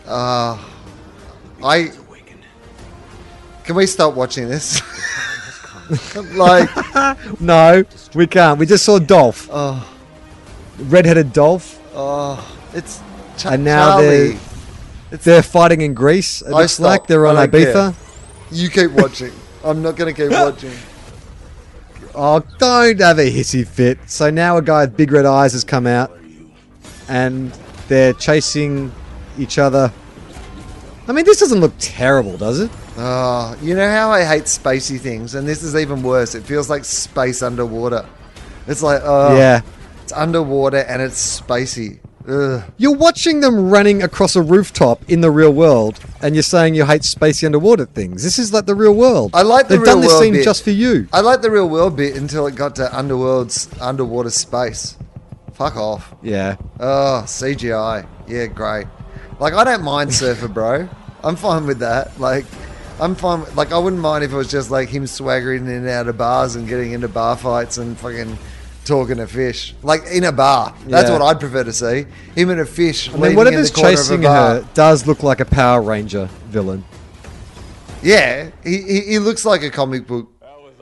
[0.08, 0.58] Uh,
[1.62, 1.92] I.
[3.66, 4.82] Can we stop watching this?
[6.34, 6.70] like,
[7.42, 7.84] No,
[8.16, 8.60] we can't.
[8.60, 9.48] We just saw Dolph.
[9.52, 9.86] oh,
[10.78, 11.80] Redheaded Dolph.
[11.94, 12.40] oh,
[12.74, 13.00] it's
[13.38, 14.38] Ch- And now Charlie.
[15.12, 16.42] They're fighting in Greece.
[16.44, 17.74] It I looks like they're on I don't care.
[17.74, 17.96] Ibiza.
[18.52, 19.32] You keep watching.
[19.64, 20.72] I'm not going to keep watching.
[22.14, 23.98] Oh, don't have a hissy fit.
[24.08, 26.12] So now a guy with big red eyes has come out,
[27.08, 27.52] and
[27.88, 28.92] they're chasing
[29.38, 29.92] each other.
[31.08, 32.70] I mean, this doesn't look terrible, does it?
[33.02, 36.36] Oh, you know how I hate spacey things, and this is even worse.
[36.36, 38.06] It feels like space underwater.
[38.68, 39.62] It's like, oh, Yeah.
[40.04, 42.00] it's underwater and it's spacey.
[42.28, 42.62] Ugh.
[42.78, 46.86] You're watching them running across a rooftop in the real world, and you're saying you
[46.86, 48.22] hate spacey underwater things.
[48.22, 49.32] This is like the real world.
[49.34, 50.44] I like the They've done real this world scene bit.
[50.44, 51.08] just for you.
[51.14, 54.98] I like the real world bit until it got to underworld's underwater space.
[55.54, 56.14] Fuck off.
[56.22, 56.58] Yeah.
[56.82, 58.06] Oh, CGI.
[58.28, 58.88] Yeah, great.
[59.40, 60.90] Like, I don't mind Surfer Bro.
[61.24, 62.20] I'm fine with that.
[62.20, 62.46] Like,
[63.00, 63.42] I'm fine.
[63.42, 66.08] with- Like, I wouldn't mind if it was just like him swaggering in and out
[66.08, 68.38] of bars and getting into bar fights and fucking
[68.86, 70.74] talking to fish, like in a bar.
[70.88, 71.20] That's Yeah.
[71.20, 72.06] what I'd prefer to see.
[72.36, 73.10] Him and a fish.
[73.14, 76.28] I mean, whatever's the corner of a chasing her does look like a Power Ranger
[76.50, 76.84] villain.
[78.02, 80.28] Yeah, he, he he looks like a comic book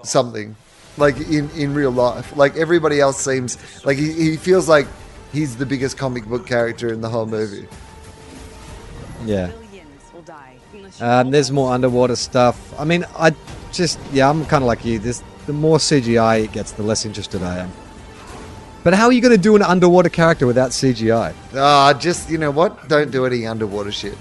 [0.03, 0.55] something,
[0.97, 2.32] like in in real life.
[2.36, 4.88] Like everybody else seems like he, he feels like
[5.34, 7.68] he's the biggest comic book character in the whole movie.
[9.26, 9.49] Yeah.
[11.00, 12.58] Um, there's more underwater stuff.
[12.80, 13.34] I mean, I
[13.72, 15.00] just yeah, I'm kind of like you.
[15.00, 17.72] This the more CGI it gets, the less interested I am.
[18.84, 21.34] But how are you going to do an underwater character without CGI?
[21.56, 22.88] Ah, just you know what?
[22.88, 24.18] Don't do any underwater shit.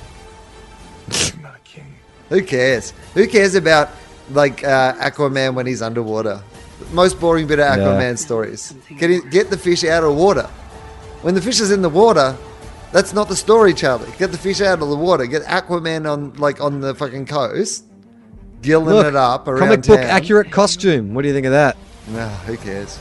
[1.35, 1.95] I'm not a king.
[2.31, 2.93] Who cares?
[3.15, 3.91] Who cares about
[4.31, 6.43] like uh, Aquaman when he's underwater?
[6.93, 7.85] Most boring bit of Yeah.
[7.85, 8.75] Aquaman stories.
[8.99, 10.49] Get it, get the fish out of water.
[11.23, 12.37] When the fish is in the water,
[12.93, 14.11] that's not the story, Charlie.
[14.19, 15.27] Get the fish out of the water.
[15.27, 17.85] Get Aquaman on like on the fucking coast,
[18.63, 20.11] gilling Look, it up around comic book town.
[20.11, 21.15] accurate costume.
[21.15, 21.77] What do you think of that?
[22.09, 22.99] Nah, who cares?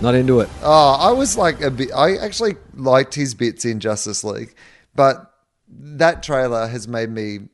[0.00, 0.48] Not into it.
[0.62, 1.90] Oh, I was like a bit.
[1.94, 4.54] I actually liked his bits in Justice League,
[4.94, 5.32] but
[5.68, 7.48] that trailer has made me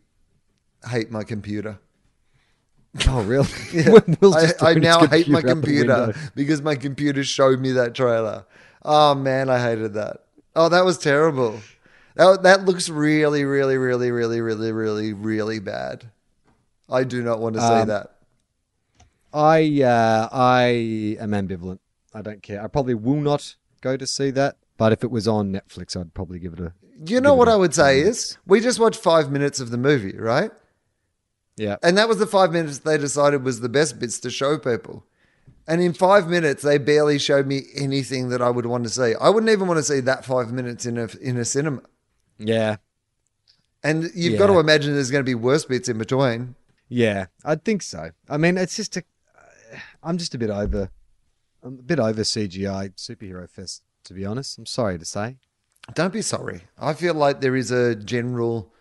[0.89, 1.79] hate my computer.
[3.07, 3.49] Oh, really?
[3.73, 3.99] Yeah.
[4.21, 8.47] Will's I, I now hate my computer because my computer showed me that trailer.
[8.83, 10.25] Oh man, I hated that.
[10.59, 11.61] Oh, that was terrible.
[12.17, 16.11] That, that looks really, really, really, really, really, really, really bad.
[16.91, 18.11] I do not want to see Um, that.
[19.33, 21.79] I uh, I am ambivalent.
[22.13, 22.61] I don't care.
[22.61, 24.57] I probably will not go to see that.
[24.79, 26.73] But if it was on Netflix, I'd probably give it a.
[27.07, 30.17] You know what I would say is we just watched five minutes of the movie,
[30.19, 30.51] right?
[31.57, 31.77] Yeah.
[31.85, 35.05] And that was the five minutes they decided was the best bits to show people.
[35.69, 39.15] And in five minutes, they barely showed me anything that I would want to see.
[39.21, 41.83] I wouldn't even want to see that five minutes in a in a cinema.
[42.39, 42.77] Yeah.
[43.85, 46.55] And you've got to imagine there's going to be worse bits in between.
[46.89, 48.11] Yeah, I think so.
[48.29, 49.03] I mean, it's just a.
[50.03, 50.91] I'm just a bit over.
[51.63, 54.57] I'm a bit over CGI superhero fest, to be honest.
[54.59, 55.37] I'm sorry to say.
[55.95, 56.63] Don't be sorry.
[56.79, 58.73] I feel like there is a general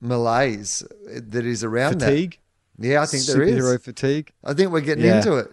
[0.00, 2.38] malaise that is around Fatigue.
[2.78, 2.86] that.
[2.88, 3.54] Yeah, I think there is.
[3.54, 4.32] superhero fatigue.
[4.44, 5.18] I think we're getting Yeah.
[5.18, 5.52] into it.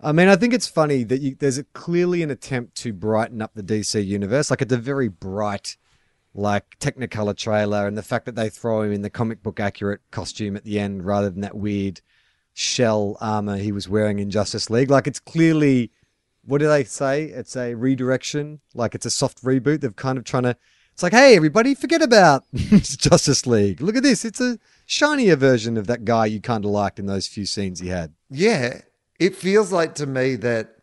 [0.00, 3.40] I mean, I think it's funny that you, there's a, clearly an attempt to brighten
[3.40, 4.50] up the DC universe.
[4.50, 5.76] Like it's a very bright,
[6.34, 10.00] like Technicolor trailer, and the fact that they throw him in the comic book accurate
[10.10, 12.00] costume at the end rather than that weird
[12.52, 14.90] shell armor he was wearing in Justice League.
[14.90, 15.90] Like it's clearly,
[16.44, 17.24] what do they say?
[17.24, 18.60] It's a redirection.
[18.74, 19.80] Like it's a soft reboot.
[19.80, 20.56] They're kind of trying to.
[20.92, 23.80] It's like, hey, everybody, forget about Justice League.
[23.80, 24.24] Look at this.
[24.24, 27.80] It's a shinier version of that guy you kind of liked in those few scenes
[27.80, 28.14] he had.
[28.30, 28.82] Yeah,
[29.18, 30.74] it feels like to me that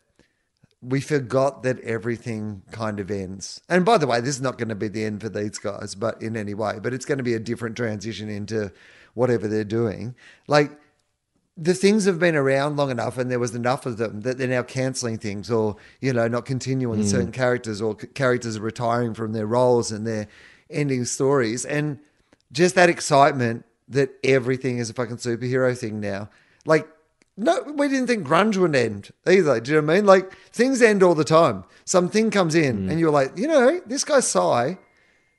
[0.82, 3.60] we forgot that everything kind of ends.
[3.68, 5.94] And by the way, this is not going to be the end for these guys,
[5.94, 8.72] but in any way, but it's going to be a different transition into
[9.14, 10.16] whatever they're doing.
[10.48, 10.72] Like
[11.56, 14.48] the things have been around long enough and there was enough of them that they're
[14.48, 17.06] now canceling things or, you know, not continuing hmm.
[17.06, 20.28] certain characters or c- characters are retiring from their roles and they're
[20.68, 21.64] ending stories.
[21.64, 22.00] And
[22.50, 26.28] just that excitement that everything is a fucking superhero thing now.
[26.64, 26.88] Like,
[27.36, 29.60] no, we didn't think grunge would end either.
[29.60, 30.06] Do you know what I mean?
[30.06, 31.64] Like, things end all the time.
[31.84, 32.90] Something comes in mm.
[32.90, 34.74] and you're like, you know, this guy Psy,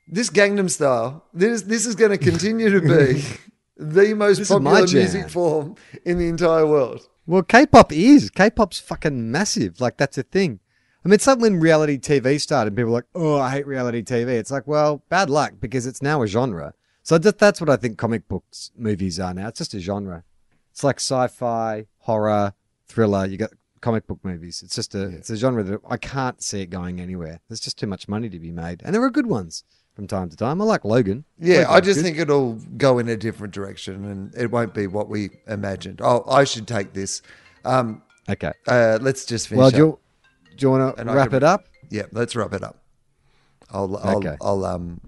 [0.07, 3.23] this Gangnam Style, this, this is going to continue to be
[3.77, 5.75] the most This popular music form
[6.05, 7.07] in the entire world.
[7.25, 8.29] Well, K-pop is.
[8.29, 9.79] K-pop's fucking massive.
[9.79, 10.59] Like that's a thing.
[11.03, 12.75] I mean, it's like when reality TV started.
[12.75, 16.01] People were like, "Oh, I hate reality TV." It's like, well, bad luck because it's
[16.01, 16.73] now a genre.
[17.01, 19.49] So that's what I think comic books movies are now.
[19.49, 20.23] It's just a genre.
[20.73, 22.53] It's like sci-fi, horror,
[22.87, 23.25] thriller.
[23.27, 24.63] You got comic book movies.
[24.63, 27.39] It's just a it's a genre that I can't see it going anywhere.
[27.47, 29.63] There's just too much money to be made, and there are good ones
[29.95, 30.59] from time to time.
[30.59, 31.25] I like Logan.
[31.37, 32.03] Yeah, I just good.
[32.05, 36.01] think it'll go in a different direction and it won't be what we imagined.
[36.03, 37.21] Oh, I should take this.
[37.63, 38.53] Um, Okay.
[38.67, 39.99] uh, let's just finish Well, do you,
[40.57, 41.65] do you want to wrap can- it up?
[41.91, 42.81] Yeah, let's wrap it up.
[43.69, 44.35] I'll I'll, Okay.
[44.41, 44.99] I'll um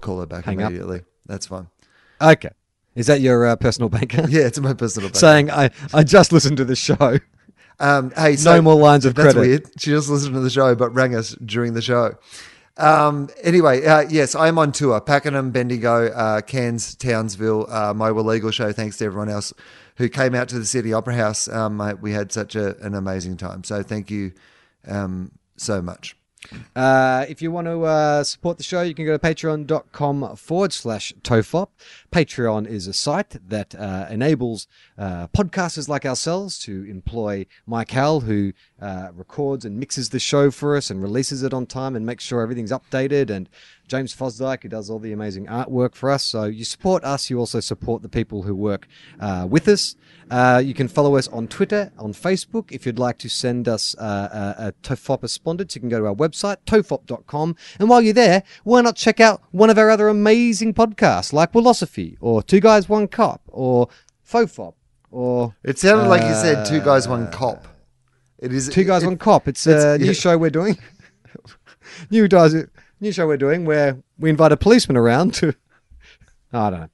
[0.00, 0.70] call her back Hang up.
[0.70, 1.02] immediately.
[1.26, 1.68] That's fine.
[2.20, 2.50] Okay.
[2.94, 4.26] Is that your uh, personal banker?
[4.28, 5.08] Yeah, it's my personal.
[5.08, 5.16] Back.
[5.16, 7.18] saying I, I just listened to the show.
[7.80, 9.40] um, hey, No so, more lines of That's credit.
[9.48, 9.70] weird.
[9.78, 12.14] She just listened to the show, but rang us during the show.
[12.76, 15.00] Um, anyway, uh, yes, I am on tour.
[15.00, 18.72] Pakenham, Bendigo, uh, Cairns, Townsville, uh, my Legal show.
[18.72, 19.52] Thanks to everyone else
[19.96, 21.46] who came out to the Sydney Opera House.
[21.48, 23.62] Um, I, we had such a, an amazing time.
[23.62, 24.32] So thank you
[24.88, 26.16] um, so much.
[26.76, 30.72] Uh, if you want to uh, support the show, you can go to patreon.com forward
[30.72, 31.68] slash tofop.
[32.14, 38.52] Patreon is a site that uh, enables uh, podcasters like ourselves to employ Mike who
[38.80, 42.22] uh, records and mixes the show for us and releases it on time and makes
[42.22, 43.48] sure everything's updated, and
[43.88, 46.22] James Fosdyke, who does all the amazing artwork for us.
[46.22, 48.86] So you support us, you also support the people who work
[49.18, 49.96] uh, with us.
[50.30, 52.70] Uh, you can follow us on Twitter, on Facebook.
[52.70, 56.06] If you'd like to send us uh, a, a TOFOP respondent, you can go to
[56.06, 57.56] our website, tofop.com.
[57.78, 61.52] And while you're there, why not check out one of our other amazing podcasts like
[61.52, 63.88] Wilosophy or Two Guys, One Cop or
[64.28, 64.74] Fofop
[65.10, 67.68] or It sounded like you said two guys, one cop.
[68.38, 69.46] It is Two Guys, it- One Cop.
[69.48, 70.12] It's it's- a new yeah.
[70.12, 70.76] show we're doing.
[72.10, 72.54] new guys,
[73.00, 75.54] new show we're doing where we invite a policeman around to.
[76.52, 76.88] I don't know.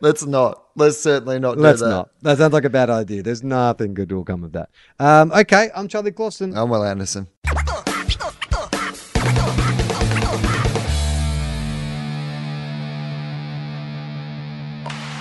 [0.00, 0.62] Let's not.
[0.76, 1.90] Let's certainly not Let's do that.
[1.90, 2.10] not.
[2.22, 3.22] That sounds like a bad idea.
[3.22, 4.68] There's nothing good will come of that.
[4.98, 6.56] Um, okay, I'm Charlie Clausen.
[6.56, 7.26] I'm Wil Anderson.